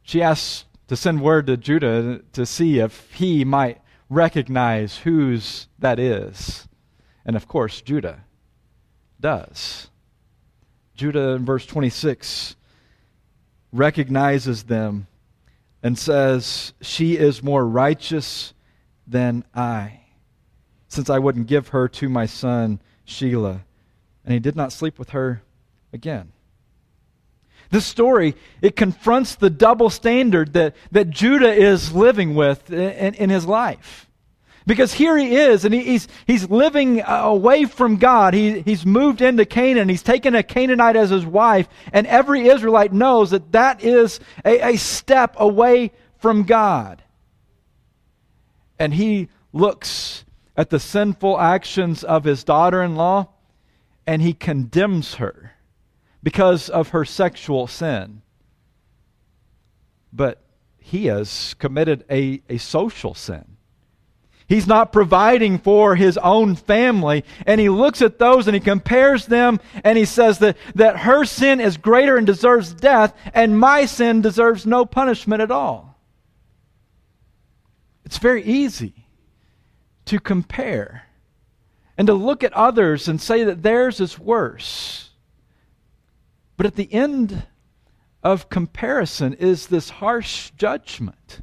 She 0.04 0.22
asks 0.22 0.64
to 0.88 0.96
send 0.96 1.20
word 1.20 1.48
to 1.48 1.58
Judah 1.58 2.22
to 2.32 2.46
see 2.46 2.80
if 2.80 3.12
he 3.12 3.44
might 3.44 3.82
recognize 4.10 5.00
whose 5.00 5.68
that 5.80 6.00
is. 6.00 6.66
And 7.26 7.36
of 7.36 7.46
course, 7.46 7.82
Judah 7.82 8.24
does. 9.20 9.90
Judah 10.96 11.32
in 11.32 11.44
verse 11.44 11.66
26 11.66 12.56
recognizes 13.74 14.64
them 14.64 15.08
and 15.84 16.00
says, 16.00 16.72
She 16.80 17.18
is 17.18 17.44
more 17.44 17.68
righteous 17.68 18.54
than 19.06 19.44
I, 19.54 20.04
since 20.88 21.10
I 21.10 21.20
wouldn't 21.20 21.48
give 21.48 21.68
her 21.68 21.90
to 21.90 22.08
my 22.08 22.28
son 22.28 22.80
Shelah. 23.06 23.64
And 24.30 24.36
he 24.36 24.40
did 24.40 24.56
not 24.56 24.72
sleep 24.72 25.00
with 25.00 25.10
her 25.10 25.42
again. 25.92 26.32
This 27.72 27.84
story, 27.84 28.36
it 28.62 28.76
confronts 28.76 29.34
the 29.34 29.50
double 29.50 29.90
standard 29.90 30.54
that, 30.54 30.76
that 30.92 31.10
Judah 31.10 31.52
is 31.52 31.94
living 31.94 32.36
with 32.36 32.72
in, 32.72 33.16
in 33.16 33.32
his 33.32 33.48
life. 33.48 34.08
Because 34.68 34.94
here 34.94 35.18
he 35.18 35.36
is, 35.36 35.66
and 35.66 35.74
he's, 35.74 36.08
he's 36.28 36.48
living 36.48 37.02
uh, 37.02 37.24
away 37.24 37.66
from 37.66 37.98
God. 37.98 38.36
He, 38.36 38.62
he's 38.62 38.86
moved 38.86 39.24
into 39.24 39.46
Canaan. 39.46 39.90
He's 39.90 40.04
taken 40.04 40.36
a 40.36 40.44
Canaanite 40.44 40.96
as 40.96 41.10
his 41.10 41.26
wife, 41.26 41.68
and 41.92 42.06
every 42.06 42.50
Israelite 42.50 42.94
knows 42.94 43.32
that 43.32 43.52
that 43.54 43.84
is 43.84 44.20
a, 44.46 44.74
a 44.74 44.78
step 44.78 45.38
away 45.40 45.92
from 46.20 46.44
God. 46.44 47.02
And 48.78 48.94
he 48.94 49.30
looks 49.54 50.24
at 50.56 50.70
the 50.70 50.80
sinful 50.80 51.40
actions 51.40 52.04
of 52.04 52.26
his 52.26 52.44
daughter 52.44 52.84
in 52.84 52.96
law, 52.96 53.30
and 54.10 54.22
he 54.22 54.34
condemns 54.34 55.16
her 55.16 55.54
because 56.24 56.70
of 56.70 56.90
her 56.90 57.06
sexual 57.06 57.68
sin. 57.68 58.22
But 60.12 60.42
he 60.78 61.06
has 61.06 61.54
committed 61.60 62.04
a, 62.10 62.42
a 62.50 62.58
social 62.58 63.14
sin 63.14 63.58
He's 64.50 64.66
not 64.66 64.92
providing 64.92 65.60
for 65.60 65.96
his 65.96 66.18
own 66.18 66.56
family. 66.56 67.24
And 67.46 67.62
he 67.62 67.70
looks 67.70 68.02
at 68.02 68.18
those 68.18 68.48
and 68.48 68.56
he 68.56 68.60
compares 68.60 69.28
them 69.28 69.60
and 69.84 69.96
he 69.96 70.06
says 70.06 70.40
that, 70.40 70.58
that 70.74 70.98
her 70.98 71.24
sin 71.24 71.62
is 71.62 71.78
greater 71.78 72.18
and 72.18 72.26
deserves 72.26 72.74
death, 72.74 73.14
and 73.36 73.60
my 73.60 73.86
sin 73.86 74.22
deserves 74.22 74.66
no 74.66 74.86
punishment 74.86 75.44
at 75.44 75.52
all. 75.52 76.00
It's 78.06 78.18
very 78.18 78.44
easy 78.44 79.06
to 80.06 80.20
compare 80.20 81.04
and 82.00 82.08
to 82.08 82.14
look 82.14 82.46
at 82.46 82.54
others 82.54 83.10
and 83.10 83.20
say 83.20 83.44
that 83.44 83.62
theirs 83.62 84.00
is 84.00 84.18
worse. 84.18 85.10
But 86.56 86.66
at 86.66 86.76
the 86.76 86.92
end 86.94 87.44
of 88.24 88.50
comparison 88.50 89.34
is 89.34 89.68
this 89.68 89.90
harsh 89.90 90.52
judgment. 90.52 91.42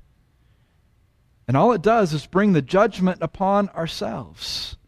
And 1.47 1.59
all 1.59 1.73
it 1.73 1.83
does 1.83 2.15
is 2.15 2.27
bring 2.27 2.55
the 2.55 2.63
judgment 2.63 3.19
upon 3.21 3.69
ourselves. 3.69 4.79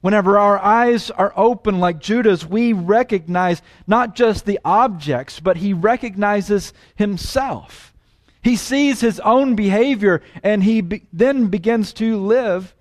Whenever 0.00 0.40
our 0.40 0.58
eyes 0.58 1.08
are 1.12 1.32
open 1.36 1.78
like 1.78 2.00
Judah's, 2.00 2.44
we 2.44 2.72
recognize 2.72 3.62
not 3.86 4.16
just 4.16 4.44
the 4.44 4.58
objects, 4.64 5.38
but 5.38 5.58
he 5.58 5.72
recognizes 5.72 6.72
himself. 6.96 7.94
He 8.42 8.56
sees 8.56 9.00
his 9.00 9.20
own 9.20 9.54
behavior 9.54 10.20
and 10.42 10.64
he 10.64 10.80
be- 10.80 11.06
then 11.12 11.46
begins 11.46 11.92
to 11.92 12.16
live 12.16 12.74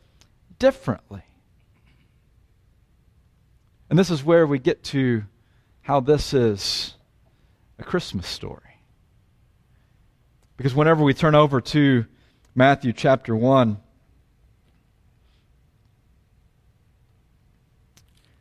differently. 0.57 1.21
And 3.91 3.99
this 3.99 4.09
is 4.09 4.23
where 4.23 4.47
we 4.47 4.57
get 4.57 4.85
to 4.85 5.23
how 5.81 5.99
this 5.99 6.33
is 6.33 6.93
a 7.77 7.83
Christmas 7.83 8.25
story. 8.25 8.79
Because 10.55 10.73
whenever 10.73 11.03
we 11.03 11.13
turn 11.13 11.35
over 11.35 11.59
to 11.59 12.05
Matthew 12.55 12.93
chapter 12.93 13.35
1, 13.35 13.77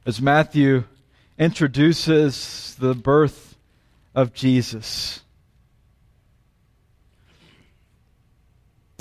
as 0.06 0.22
Matthew 0.22 0.84
introduces 1.36 2.76
the 2.78 2.94
birth 2.94 3.56
of 4.14 4.32
Jesus, 4.32 5.20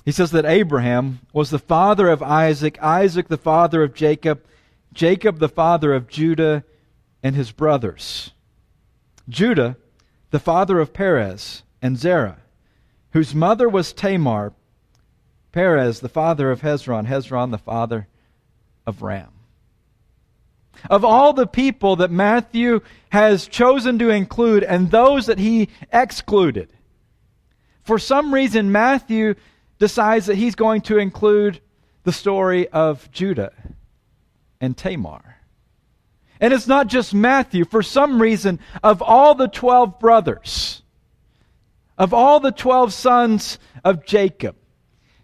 he 0.03 0.11
says 0.11 0.31
that 0.31 0.45
Abraham 0.45 1.19
was 1.31 1.51
the 1.51 1.59
father 1.59 2.09
of 2.09 2.23
Isaac, 2.23 2.81
Isaac 2.81 3.27
the 3.27 3.37
father 3.37 3.83
of 3.83 3.93
Jacob, 3.93 4.41
Jacob 4.93 5.39
the 5.39 5.49
father 5.49 5.93
of 5.93 6.07
Judah 6.07 6.63
and 7.21 7.35
his 7.35 7.51
brothers. 7.51 8.31
Judah 9.27 9.77
the 10.31 10.39
father 10.39 10.79
of 10.79 10.93
Perez 10.93 11.63
and 11.81 11.97
Zerah, 11.97 12.37
whose 13.11 13.33
mother 13.33 13.67
was 13.67 13.93
Tamar, 13.93 14.53
Perez, 15.51 15.99
the 15.99 16.09
father 16.09 16.51
of 16.51 16.61
Hezron, 16.61 17.07
Hezron, 17.07 17.51
the 17.51 17.57
father 17.57 18.07
of 18.85 19.01
Ram. 19.01 19.31
Of 20.89 21.03
all 21.03 21.33
the 21.33 21.47
people 21.47 21.97
that 21.97 22.11
Matthew 22.11 22.81
has 23.09 23.47
chosen 23.47 23.99
to 23.99 24.09
include 24.09 24.63
and 24.63 24.91
those 24.91 25.25
that 25.25 25.39
he 25.39 25.69
excluded, 25.91 26.71
for 27.83 27.97
some 27.97 28.33
reason, 28.33 28.71
Matthew 28.71 29.33
decides 29.79 30.27
that 30.27 30.35
he's 30.35 30.55
going 30.55 30.81
to 30.81 30.99
include 30.99 31.59
the 32.03 32.11
story 32.11 32.67
of 32.69 33.09
Judah 33.11 33.51
and 34.61 34.75
Tamar. 34.77 35.37
And 36.39 36.53
it's 36.53 36.67
not 36.67 36.87
just 36.87 37.13
Matthew. 37.13 37.65
For 37.65 37.83
some 37.83 38.21
reason, 38.21 38.59
of 38.83 39.01
all 39.01 39.35
the 39.35 39.47
12 39.47 39.99
brothers, 39.99 40.81
of 41.97 42.13
all 42.13 42.39
the 42.39 42.51
12 42.51 42.93
sons 42.93 43.59
of 43.83 44.05
Jacob, 44.05 44.55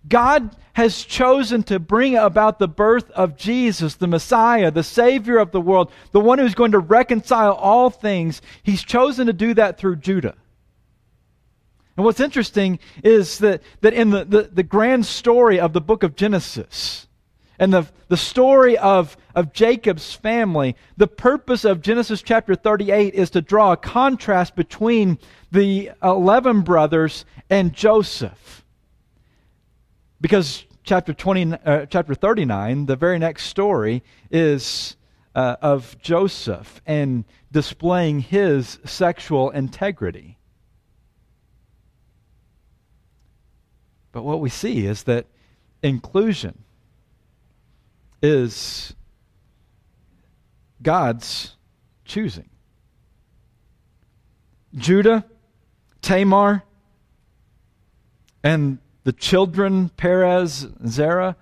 God 0.08 0.56
has 0.74 1.04
chosen 1.04 1.64
to 1.64 1.80
bring 1.80 2.18
about 2.18 2.60
the 2.60 2.68
birth 2.68 3.10
of 3.12 3.38
Jesus, 3.38 3.96
the 3.96 4.08
Messiah, 4.08 4.72
the 4.72 4.84
Savior 4.84 5.38
of 5.38 5.52
the 5.52 5.62
world, 5.62 5.90
the 6.12 6.20
one 6.20 6.38
who's 6.38 6.54
going 6.54 6.74
to 6.74 6.80
reconcile 6.80 7.54
all 7.54 7.90
things. 7.90 8.42
He's 8.62 8.84
chosen 8.84 9.28
to 9.28 9.34
do 9.34 9.54
that 9.54 9.78
through 9.78 9.98
Judah. 9.98 10.36
And 11.96 12.04
what's 12.04 12.20
interesting 12.20 12.80
is 13.06 13.38
that, 13.40 13.64
that 13.80 13.94
in 13.94 14.10
the, 14.10 14.26
the, 14.26 14.42
the 14.52 14.64
grand 14.64 15.06
story 15.06 15.62
of 15.62 15.72
the 15.72 15.80
book 15.80 16.04
of 16.04 16.18
Genesis, 16.18 17.05
and 17.60 17.74
the, 17.74 17.88
the 18.08 18.18
story 18.18 18.78
of, 18.78 19.16
of 19.34 19.54
Jacob's 19.54 20.14
family, 20.14 20.76
the 20.98 21.08
purpose 21.08 21.64
of 21.64 21.82
Genesis 21.82 22.22
chapter 22.22 22.56
38 22.56 23.14
is 23.14 23.30
to 23.32 23.42
draw 23.42 23.72
a 23.72 23.78
contrast 23.78 24.56
between 24.56 25.18
the 25.52 25.92
11 26.04 26.62
brothers 26.62 27.26
and 27.50 27.74
Joseph. 27.74 28.66
Because 30.20 30.66
chapter, 30.84 31.14
20, 31.14 31.54
uh, 31.66 31.86
chapter 31.86 32.14
39, 32.14 32.88
the 32.88 32.96
very 32.96 33.20
next 33.20 33.46
story, 33.46 34.04
is 34.30 34.98
uh, 35.34 35.56
of 35.62 35.98
Joseph 36.00 36.82
and 36.86 37.26
displaying 37.52 38.20
his 38.20 38.80
sexual 38.86 39.50
integrity. 39.50 40.38
But 44.12 44.24
what 44.24 44.40
we 44.40 44.50
see 44.50 44.86
is 44.86 45.04
that 45.04 45.28
inclusion 45.84 46.65
is 48.22 48.94
God's 50.82 51.56
choosing. 52.06 52.50
Judah, 54.76 55.26
Tamar, 56.02 56.64
and 58.44 58.80
the 59.04 59.14
children, 59.14 59.90
Perez, 59.90 60.68
Zerah, 60.86 61.36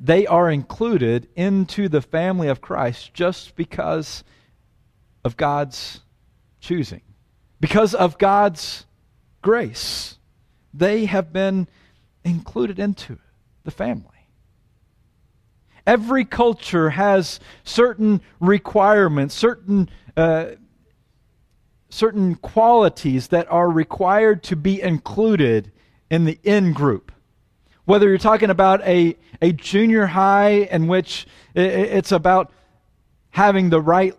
they 0.00 0.26
are 0.26 0.50
included 0.50 1.28
into 1.36 1.88
the 1.88 2.02
family 2.02 2.48
of 2.48 2.60
Christ 2.60 3.14
just 3.14 3.54
because 3.54 4.24
of 5.24 5.36
God's 5.36 6.00
choosing, 6.60 7.02
because 7.60 7.94
of 7.94 8.18
God's 8.18 8.84
grace. 9.40 10.18
They 10.74 11.04
have 11.04 11.32
been 11.32 11.68
included 12.24 12.78
into 12.78 13.18
the 13.64 13.70
family. 13.70 14.21
Every 15.86 16.24
culture 16.24 16.90
has 16.90 17.40
certain 17.64 18.20
requirements, 18.40 19.34
certain, 19.34 19.88
uh, 20.16 20.46
certain 21.88 22.36
qualities 22.36 23.28
that 23.28 23.50
are 23.50 23.68
required 23.68 24.42
to 24.44 24.56
be 24.56 24.80
included 24.80 25.72
in 26.10 26.24
the 26.24 26.38
in 26.44 26.72
group. 26.72 27.10
Whether 27.84 28.08
you're 28.08 28.18
talking 28.18 28.50
about 28.50 28.80
a, 28.82 29.16
a 29.40 29.52
junior 29.52 30.06
high 30.06 30.68
in 30.70 30.86
which 30.86 31.26
it's 31.54 32.12
about 32.12 32.52
having 33.30 33.70
the 33.70 33.80
right 33.80 34.14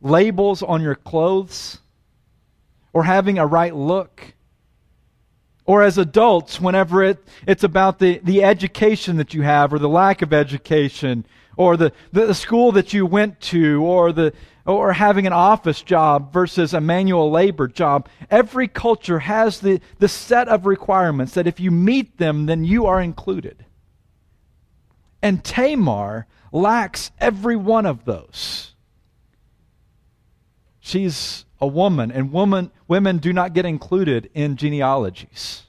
labels 0.00 0.62
on 0.62 0.80
your 0.80 0.94
clothes 0.94 1.78
or 2.92 3.02
having 3.02 3.38
a 3.38 3.46
right 3.46 3.74
look 3.74 4.34
or 5.68 5.82
as 5.82 5.98
adults, 5.98 6.58
whenever 6.58 7.02
it, 7.02 7.22
it's 7.46 7.62
about 7.62 7.98
the, 7.98 8.22
the 8.24 8.42
education 8.42 9.18
that 9.18 9.34
you 9.34 9.42
have 9.42 9.70
or 9.70 9.78
the 9.78 9.86
lack 9.86 10.22
of 10.22 10.32
education, 10.32 11.26
or 11.58 11.76
the, 11.76 11.92
the, 12.10 12.34
school 12.34 12.72
that 12.72 12.94
you 12.94 13.04
went 13.04 13.38
to, 13.38 13.82
or, 13.82 14.10
the, 14.10 14.32
or 14.64 14.94
having 14.94 15.26
an 15.26 15.34
office 15.34 15.82
job 15.82 16.32
versus 16.32 16.72
a 16.72 16.80
manual 16.80 17.30
labor 17.30 17.68
job. 17.68 18.08
Every 18.30 18.66
culture 18.66 19.18
has 19.18 19.60
the, 19.60 19.82
the 19.98 20.08
set 20.08 20.48
of 20.48 20.64
requirements 20.64 21.34
that 21.34 21.46
if 21.46 21.60
you 21.60 21.70
meet 21.70 22.16
them, 22.16 22.46
then 22.46 22.64
you 22.64 22.86
are 22.86 23.02
included. 23.02 23.66
And 25.20 25.44
Tamar 25.44 26.26
lacks 26.50 27.10
every 27.20 27.56
one 27.56 27.84
of 27.84 28.06
those. 28.06 28.72
She's 30.80 31.44
a 31.60 31.66
woman, 31.66 32.10
and 32.10 32.32
woman, 32.32 32.70
women 32.86 33.18
do 33.18 33.32
not 33.32 33.52
get 33.52 33.64
included 33.64 34.30
in 34.34 34.56
genealogies. 34.56 35.64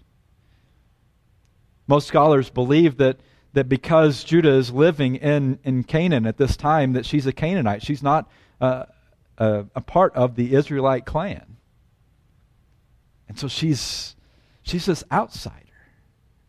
Most 1.87 2.07
scholars 2.07 2.49
believe 2.49 2.97
that, 2.97 3.19
that 3.53 3.67
because 3.67 4.23
Judah 4.23 4.53
is 4.53 4.71
living 4.71 5.15
in, 5.15 5.57
in 5.63 5.83
Canaan 5.83 6.27
at 6.27 6.37
this 6.37 6.55
time, 6.55 6.93
that 6.93 7.05
she's 7.05 7.25
a 7.25 7.33
Canaanite. 7.33 7.81
She's 7.81 8.03
not 8.03 8.29
uh, 8.61 8.85
a, 9.39 9.65
a 9.75 9.81
part 9.81 10.13
of 10.15 10.35
the 10.35 10.53
Israelite 10.53 11.05
clan. 11.05 11.57
And 13.27 13.39
so 13.39 13.47
she's, 13.47 14.15
she's 14.61 14.85
this 14.85 15.03
outsider. 15.11 15.55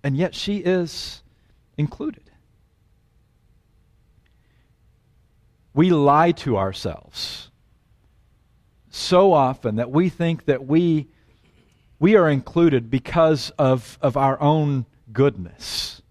And 0.03 0.17
yet 0.17 0.35
she 0.35 0.59
is 0.59 1.23
included. 1.79 2.31
We 5.73 5.91
lie 5.91 6.33
to 6.33 6.59
ourselves 6.59 7.50
so 8.91 9.33
often 9.33 9.77
that 9.77 9.91
we 9.91 10.09
think 10.09 10.45
that 10.45 10.67
we, 10.67 11.09
we 11.99 12.17
are 12.17 12.29
included 12.29 12.91
because 12.91 13.51
of, 13.51 13.99
of 14.03 14.17
our 14.17 14.41
own 14.41 14.85
goodness. 15.13 16.03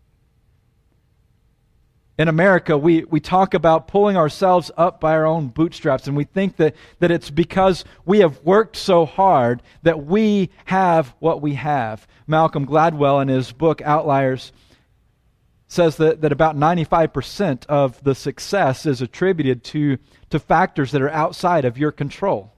In 2.18 2.28
America, 2.28 2.78
we, 2.78 3.06
we 3.06 3.22
talk 3.22 3.54
about 3.54 3.88
pulling 3.88 4.18
ourselves 4.18 4.72
up 4.76 5.00
by 5.00 5.14
our 5.14 5.26
own 5.26 5.48
bootstraps, 5.48 6.08
and 6.08 6.18
we 6.18 6.26
think 6.26 6.58
that, 6.58 6.76
that 7.00 7.12
it's 7.12 7.30
because 7.30 7.86
we 8.06 8.20
have 8.20 8.42
worked 8.44 8.76
so 8.76 9.06
hard 9.06 9.62
that 9.84 10.06
we 10.06 10.50
have 10.66 11.16
what 11.20 11.42
we 11.42 11.54
have. 11.54 12.06
Malcolm 12.28 12.66
Gladwell, 12.66 13.22
in 13.22 13.30
his 13.30 13.54
book 13.54 13.82
Outliers, 13.82 14.52
says 15.68 15.96
that, 15.98 16.20
that 16.20 16.34
about 16.34 16.58
95% 16.58 17.66
of 17.68 18.04
the 18.04 18.16
success 18.16 18.86
is 18.86 19.02
attributed 19.02 19.64
to, 19.64 19.98
to 20.30 20.40
factors 20.40 20.92
that 20.92 21.02
are 21.02 21.12
outside 21.12 21.64
of 21.64 21.78
your 21.78 21.92
control. 21.92 22.52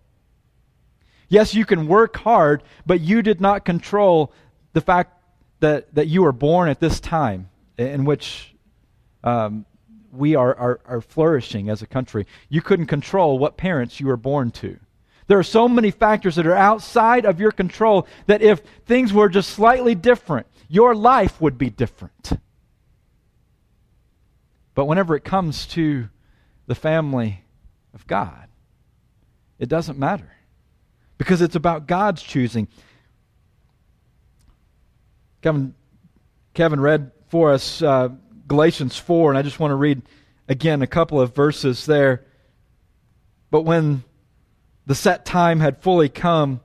Yes, 1.31 1.55
you 1.55 1.65
can 1.65 1.87
work 1.87 2.17
hard, 2.17 2.61
but 2.85 2.99
you 2.99 3.21
did 3.21 3.39
not 3.39 3.63
control 3.63 4.33
the 4.73 4.81
fact 4.81 5.13
that, 5.61 5.95
that 5.95 6.07
you 6.07 6.23
were 6.23 6.33
born 6.33 6.67
at 6.67 6.81
this 6.81 6.99
time. 6.99 7.49
in 7.77 8.03
which 8.03 8.53
um, 9.23 9.65
we 10.11 10.35
are, 10.35 10.53
are, 10.53 10.81
are 10.85 10.99
flourishing 10.99 11.69
as 11.69 11.81
a 11.81 11.87
country. 11.87 12.27
You 12.49 12.61
couldn't 12.61 12.87
control 12.87 13.39
what 13.39 13.55
parents 13.55 13.97
you 13.97 14.07
were 14.07 14.17
born 14.17 14.51
to. 14.51 14.77
There 15.27 15.39
are 15.39 15.43
so 15.43 15.69
many 15.69 15.89
factors 15.89 16.35
that 16.35 16.45
are 16.45 16.53
outside 16.53 17.23
of 17.23 17.39
your 17.39 17.53
control 17.53 18.07
that 18.25 18.41
if 18.41 18.61
things 18.85 19.13
were 19.13 19.29
just 19.29 19.51
slightly 19.51 19.95
different, 19.95 20.47
your 20.67 20.93
life 20.93 21.39
would 21.39 21.57
be 21.57 21.69
different. 21.69 22.33
But 24.75 24.83
whenever 24.83 25.15
it 25.15 25.23
comes 25.23 25.65
to 25.67 26.09
the 26.67 26.75
family 26.75 27.45
of 27.93 28.05
God, 28.05 28.49
it 29.59 29.69
doesn't 29.69 29.97
matter 29.97 30.29
because 31.21 31.39
it's 31.39 31.55
about 31.55 31.85
God's 31.85 32.23
choosing. 32.23 32.67
Kevin, 35.43 35.75
Kevin 36.55 36.79
read 36.79 37.11
for 37.27 37.51
us 37.51 37.83
uh, 37.83 38.09
Galatians 38.47 38.97
4, 38.97 39.29
and 39.29 39.37
I 39.37 39.43
just 39.43 39.59
want 39.59 39.69
to 39.69 39.75
read 39.75 40.01
again 40.47 40.81
a 40.81 40.87
couple 40.87 41.21
of 41.21 41.35
verses 41.35 41.85
there. 41.85 42.25
But 43.51 43.65
when 43.65 44.03
the 44.87 44.95
set 44.95 45.23
time 45.23 45.59
had 45.59 45.83
fully 45.83 46.09
come, 46.09 46.59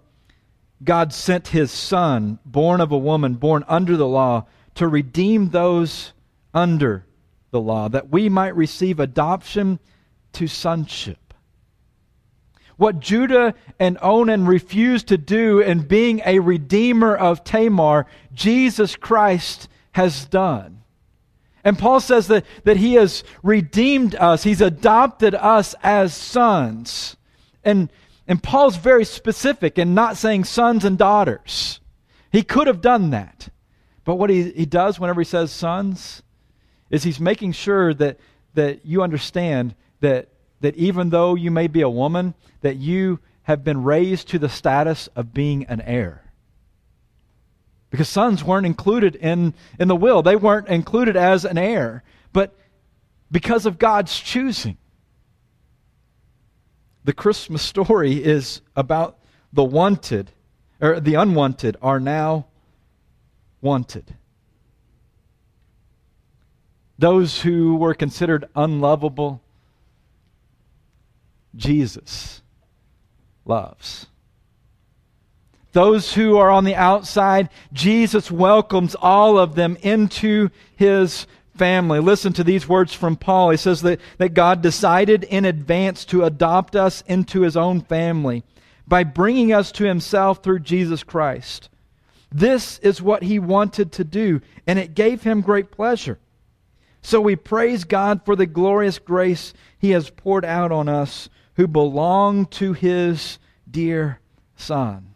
God 0.82 1.12
sent 1.12 1.48
his 1.48 1.70
Son, 1.70 2.38
born 2.46 2.80
of 2.80 2.90
a 2.92 2.96
woman, 2.96 3.34
born 3.34 3.62
under 3.68 3.94
the 3.94 4.08
law, 4.08 4.46
to 4.76 4.88
redeem 4.88 5.50
those 5.50 6.14
under 6.54 7.04
the 7.50 7.60
law, 7.60 7.90
that 7.90 8.08
we 8.08 8.30
might 8.30 8.56
receive 8.56 9.00
adoption 9.00 9.80
to 10.32 10.46
sonship. 10.46 11.25
What 12.76 13.00
Judah 13.00 13.54
and 13.78 13.96
Onan 14.02 14.46
refused 14.46 15.08
to 15.08 15.18
do 15.18 15.60
in 15.60 15.80
being 15.82 16.20
a 16.26 16.40
redeemer 16.40 17.16
of 17.16 17.42
Tamar, 17.42 18.06
Jesus 18.34 18.96
Christ 18.96 19.68
has 19.92 20.26
done. 20.26 20.82
And 21.64 21.78
Paul 21.78 22.00
says 22.00 22.28
that, 22.28 22.44
that 22.64 22.76
he 22.76 22.94
has 22.94 23.24
redeemed 23.42 24.14
us, 24.14 24.44
he's 24.44 24.60
adopted 24.60 25.34
us 25.34 25.74
as 25.82 26.14
sons. 26.14 27.16
And, 27.64 27.90
and 28.28 28.42
Paul's 28.42 28.76
very 28.76 29.04
specific 29.04 29.78
in 29.78 29.94
not 29.94 30.16
saying 30.16 30.44
sons 30.44 30.84
and 30.84 30.96
daughters. 30.96 31.80
He 32.30 32.42
could 32.42 32.66
have 32.66 32.80
done 32.80 33.10
that. 33.10 33.48
But 34.04 34.14
what 34.14 34.30
he, 34.30 34.50
he 34.52 34.66
does 34.66 35.00
whenever 35.00 35.20
he 35.20 35.24
says 35.24 35.50
sons 35.50 36.22
is 36.90 37.02
he's 37.02 37.18
making 37.18 37.52
sure 37.52 37.92
that, 37.94 38.20
that 38.54 38.86
you 38.86 39.02
understand 39.02 39.74
that, 40.00 40.28
that 40.60 40.76
even 40.76 41.10
though 41.10 41.34
you 41.34 41.50
may 41.50 41.66
be 41.66 41.82
a 41.82 41.88
woman, 41.88 42.34
that 42.62 42.76
you 42.76 43.20
have 43.42 43.62
been 43.62 43.84
raised 43.84 44.28
to 44.28 44.38
the 44.38 44.48
status 44.48 45.08
of 45.14 45.32
being 45.32 45.64
an 45.66 45.80
heir. 45.82 46.22
Because 47.90 48.08
sons 48.08 48.42
weren't 48.42 48.66
included 48.66 49.14
in, 49.14 49.54
in 49.78 49.88
the 49.88 49.96
will, 49.96 50.22
they 50.22 50.36
weren't 50.36 50.68
included 50.68 51.16
as 51.16 51.44
an 51.44 51.56
heir. 51.56 52.02
But 52.32 52.54
because 53.30 53.66
of 53.66 53.78
God's 53.78 54.18
choosing, 54.18 54.76
the 57.04 57.12
Christmas 57.12 57.62
story 57.62 58.14
is 58.22 58.60
about 58.74 59.18
the 59.52 59.62
wanted, 59.64 60.32
or 60.80 60.98
the 60.98 61.14
unwanted 61.14 61.76
are 61.80 62.00
now 62.00 62.46
wanted. 63.60 64.16
Those 66.98 67.40
who 67.40 67.76
were 67.76 67.94
considered 67.94 68.48
unlovable, 68.56 69.40
Jesus 71.56 72.42
loves. 73.44 74.06
Those 75.72 76.14
who 76.14 76.38
are 76.38 76.50
on 76.50 76.64
the 76.64 76.74
outside, 76.74 77.50
Jesus 77.72 78.30
welcomes 78.30 78.94
all 78.94 79.38
of 79.38 79.54
them 79.54 79.76
into 79.82 80.48
his 80.76 81.26
family. 81.56 82.00
Listen 82.00 82.32
to 82.34 82.44
these 82.44 82.68
words 82.68 82.94
from 82.94 83.16
Paul. 83.16 83.50
He 83.50 83.56
says 83.56 83.82
that, 83.82 84.00
that 84.18 84.30
God 84.30 84.62
decided 84.62 85.24
in 85.24 85.44
advance 85.44 86.04
to 86.06 86.24
adopt 86.24 86.76
us 86.76 87.02
into 87.06 87.42
his 87.42 87.56
own 87.56 87.82
family 87.82 88.42
by 88.88 89.04
bringing 89.04 89.52
us 89.52 89.72
to 89.72 89.84
himself 89.84 90.42
through 90.42 90.60
Jesus 90.60 91.02
Christ. 91.02 91.68
This 92.32 92.78
is 92.78 93.02
what 93.02 93.22
he 93.22 93.38
wanted 93.38 93.92
to 93.92 94.04
do, 94.04 94.40
and 94.66 94.78
it 94.78 94.94
gave 94.94 95.22
him 95.22 95.40
great 95.40 95.70
pleasure. 95.70 96.18
So 97.06 97.20
we 97.20 97.36
praise 97.36 97.84
God 97.84 98.24
for 98.24 98.34
the 98.34 98.46
glorious 98.46 98.98
grace 98.98 99.54
He 99.78 99.90
has 99.90 100.10
poured 100.10 100.44
out 100.44 100.72
on 100.72 100.88
us 100.88 101.28
who 101.56 101.66
belong 101.66 102.46
to 102.46 102.72
His 102.72 103.38
dear 103.70 104.20
Son. 104.56 105.14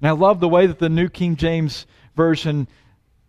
And 0.00 0.08
I 0.08 0.12
love 0.12 0.40
the 0.40 0.48
way 0.48 0.66
that 0.66 0.78
the 0.78 0.88
New 0.88 1.08
King 1.08 1.36
James 1.36 1.86
Version 2.16 2.68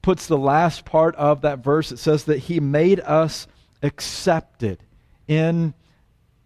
puts 0.02 0.28
the 0.28 0.38
last 0.38 0.86
part 0.86 1.16
of 1.16 1.42
that 1.42 1.60
verse. 1.60 1.92
It 1.92 1.98
says 1.98 2.26
that 2.26 2.40
He 2.40 2.60
made 2.60 3.00
us 3.00 3.48
accepted 3.82 4.84
in 5.28 5.74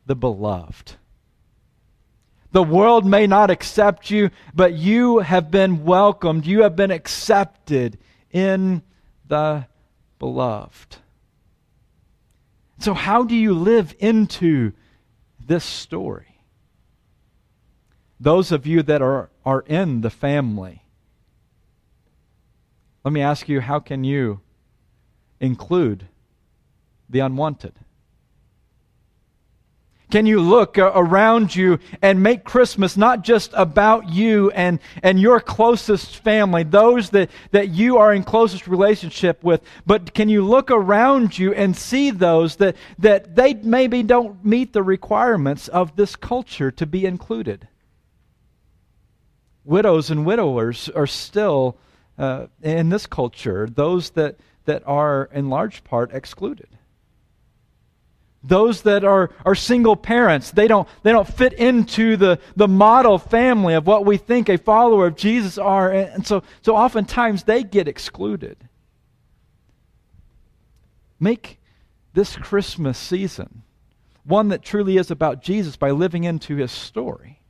the 0.05 0.15
beloved. 0.15 0.93
The 2.51 2.63
world 2.63 3.05
may 3.05 3.27
not 3.27 3.49
accept 3.49 4.09
you, 4.09 4.29
but 4.53 4.73
you 4.73 5.19
have 5.19 5.51
been 5.51 5.83
welcomed. 5.83 6.45
You 6.45 6.61
have 6.63 6.75
been 6.75 6.91
accepted 6.91 7.97
in 8.31 8.81
the 9.27 9.65
beloved. 10.19 10.97
So, 12.79 12.93
how 12.93 13.23
do 13.23 13.35
you 13.35 13.53
live 13.53 13.93
into 13.99 14.71
this 15.47 15.63
story? 15.63 16.41
Those 18.19 18.51
of 18.51 18.65
you 18.65 18.81
that 18.83 19.01
are, 19.01 19.29
are 19.45 19.61
in 19.61 20.01
the 20.01 20.09
family, 20.09 20.83
let 23.03 23.11
me 23.11 23.21
ask 23.21 23.47
you 23.47 23.61
how 23.61 23.79
can 23.79 24.03
you 24.03 24.41
include 25.39 26.07
the 27.09 27.19
unwanted? 27.19 27.73
Can 30.11 30.27
you 30.27 30.39
look 30.39 30.77
around 30.77 31.55
you 31.55 31.79
and 32.01 32.21
make 32.21 32.43
Christmas 32.43 32.95
not 32.95 33.23
just 33.23 33.51
about 33.53 34.09
you 34.09 34.51
and, 34.51 34.79
and 35.01 35.19
your 35.19 35.39
closest 35.39 36.17
family, 36.17 36.63
those 36.63 37.09
that, 37.09 37.31
that 37.51 37.69
you 37.69 37.97
are 37.97 38.13
in 38.13 38.23
closest 38.23 38.67
relationship 38.67 39.43
with, 39.43 39.61
but 39.85 40.13
can 40.13 40.29
you 40.29 40.45
look 40.45 40.69
around 40.69 41.37
you 41.37 41.53
and 41.53 41.75
see 41.75 42.11
those 42.11 42.57
that, 42.57 42.75
that 42.99 43.35
they 43.35 43.55
maybe 43.55 44.03
don't 44.03 44.45
meet 44.45 44.73
the 44.73 44.83
requirements 44.83 45.67
of 45.69 45.95
this 45.95 46.15
culture 46.15 46.69
to 46.71 46.85
be 46.85 47.05
included? 47.05 47.67
Widows 49.63 50.11
and 50.11 50.23
widowers 50.23 50.87
are 50.89 51.07
still, 51.07 51.77
uh, 52.19 52.45
in 52.61 52.89
this 52.89 53.07
culture, 53.07 53.67
those 53.67 54.11
that, 54.11 54.35
that 54.65 54.83
are 54.85 55.29
in 55.33 55.49
large 55.49 55.83
part 55.83 56.13
excluded 56.13 56.74
those 58.47 58.83
that 58.83 59.03
are, 59.03 59.31
are 59.45 59.55
single 59.55 59.95
parents 59.95 60.51
they 60.51 60.67
don't, 60.67 60.87
they 61.03 61.11
don't 61.11 61.27
fit 61.27 61.53
into 61.53 62.17
the, 62.17 62.39
the 62.55 62.67
model 62.67 63.17
family 63.17 63.73
of 63.73 63.87
what 63.87 64.05
we 64.05 64.17
think 64.17 64.49
a 64.49 64.57
follower 64.57 65.07
of 65.07 65.15
jesus 65.15 65.57
are 65.57 65.91
and, 65.91 66.25
so, 66.25 66.43
so 66.61 66.75
oftentimes 66.75 67.43
they 67.43 67.63
get 67.63 67.87
excluded. 67.87 68.57
Make 71.19 71.59
this 72.13 72.35
christmas 72.35 72.97
season 72.97 73.63
one 74.23 74.49
that 74.49 74.63
truly 74.63 74.97
is 74.97 75.11
about 75.11 75.41
jesus 75.41 75.75
by 75.75 75.91
living 75.91 76.23
into 76.23 76.55
his 76.55 76.71
story. 76.71 77.41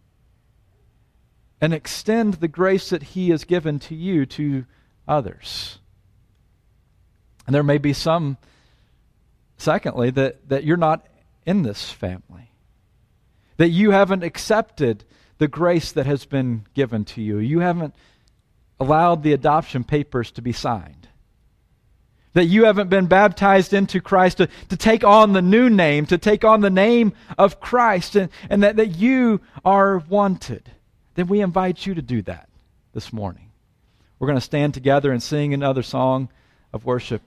And 1.61 1.73
extend 1.73 2.35
the 2.35 2.49
grace 2.49 2.89
that 2.89 3.01
he 3.01 3.29
has 3.29 3.45
given 3.45 3.79
to 3.79 3.95
you 3.95 4.25
to 4.27 4.65
others. 5.07 5.79
And 7.47 7.55
there 7.55 7.63
may 7.63 7.77
be 7.77 7.93
some 7.93 8.37
Secondly, 9.57 10.09
that, 10.11 10.49
that 10.49 10.63
you're 10.63 10.77
not 10.77 11.05
in 11.45 11.61
this 11.61 11.91
family, 11.91 12.51
that 13.57 13.69
you 13.69 13.91
haven't 13.91 14.23
accepted 14.23 15.03
the 15.37 15.47
grace 15.47 15.91
that 15.91 16.05
has 16.05 16.25
been 16.25 16.65
given 16.73 17.05
to 17.05 17.21
you. 17.21 17.37
You 17.37 17.59
haven't 17.59 17.95
allowed 18.79 19.23
the 19.23 19.33
adoption 19.33 19.83
papers 19.83 20.31
to 20.31 20.41
be 20.41 20.51
signed. 20.51 21.07
That 22.33 22.45
you 22.45 22.65
haven't 22.65 22.89
been 22.89 23.05
baptized 23.05 23.73
into 23.73 24.01
Christ 24.01 24.37
to, 24.37 24.49
to 24.69 24.75
take 24.77 25.05
on 25.05 25.31
the 25.31 25.41
new 25.41 25.69
name, 25.69 26.05
to 26.07 26.17
take 26.17 26.43
on 26.43 26.59
the 26.59 26.69
name 26.69 27.13
of 27.37 27.61
Christ, 27.61 28.15
and, 28.15 28.29
and 28.49 28.63
that, 28.63 28.75
that 28.75 28.97
you 28.97 29.39
are 29.63 29.99
wanted. 29.99 30.69
Then 31.13 31.27
we 31.27 31.39
invite 31.39 31.85
you 31.85 31.93
to 31.95 32.01
do 32.01 32.21
that 32.23 32.49
this 32.93 33.13
morning. 33.13 33.51
We're 34.19 34.27
going 34.27 34.37
to 34.37 34.41
stand 34.41 34.73
together 34.73 35.11
and 35.11 35.23
sing 35.23 35.53
another 35.53 35.83
song 35.83 36.29
of 36.73 36.85
worship. 36.85 37.21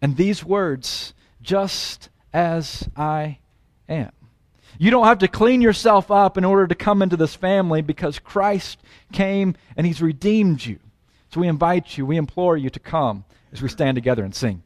And 0.00 0.16
these 0.16 0.42
words 0.42 1.12
just 1.46 2.10
as 2.32 2.88
I 2.96 3.38
am. 3.88 4.10
You 4.78 4.90
don't 4.90 5.06
have 5.06 5.20
to 5.20 5.28
clean 5.28 5.62
yourself 5.62 6.10
up 6.10 6.36
in 6.36 6.44
order 6.44 6.66
to 6.66 6.74
come 6.74 7.00
into 7.00 7.16
this 7.16 7.34
family 7.34 7.80
because 7.80 8.18
Christ 8.18 8.78
came 9.12 9.54
and 9.76 9.86
He's 9.86 10.02
redeemed 10.02 10.66
you. 10.66 10.80
So 11.32 11.40
we 11.40 11.48
invite 11.48 11.96
you, 11.96 12.04
we 12.04 12.16
implore 12.16 12.56
you 12.56 12.68
to 12.70 12.80
come 12.80 13.24
as 13.52 13.62
we 13.62 13.68
stand 13.68 13.94
together 13.94 14.24
and 14.24 14.34
sing. 14.34 14.62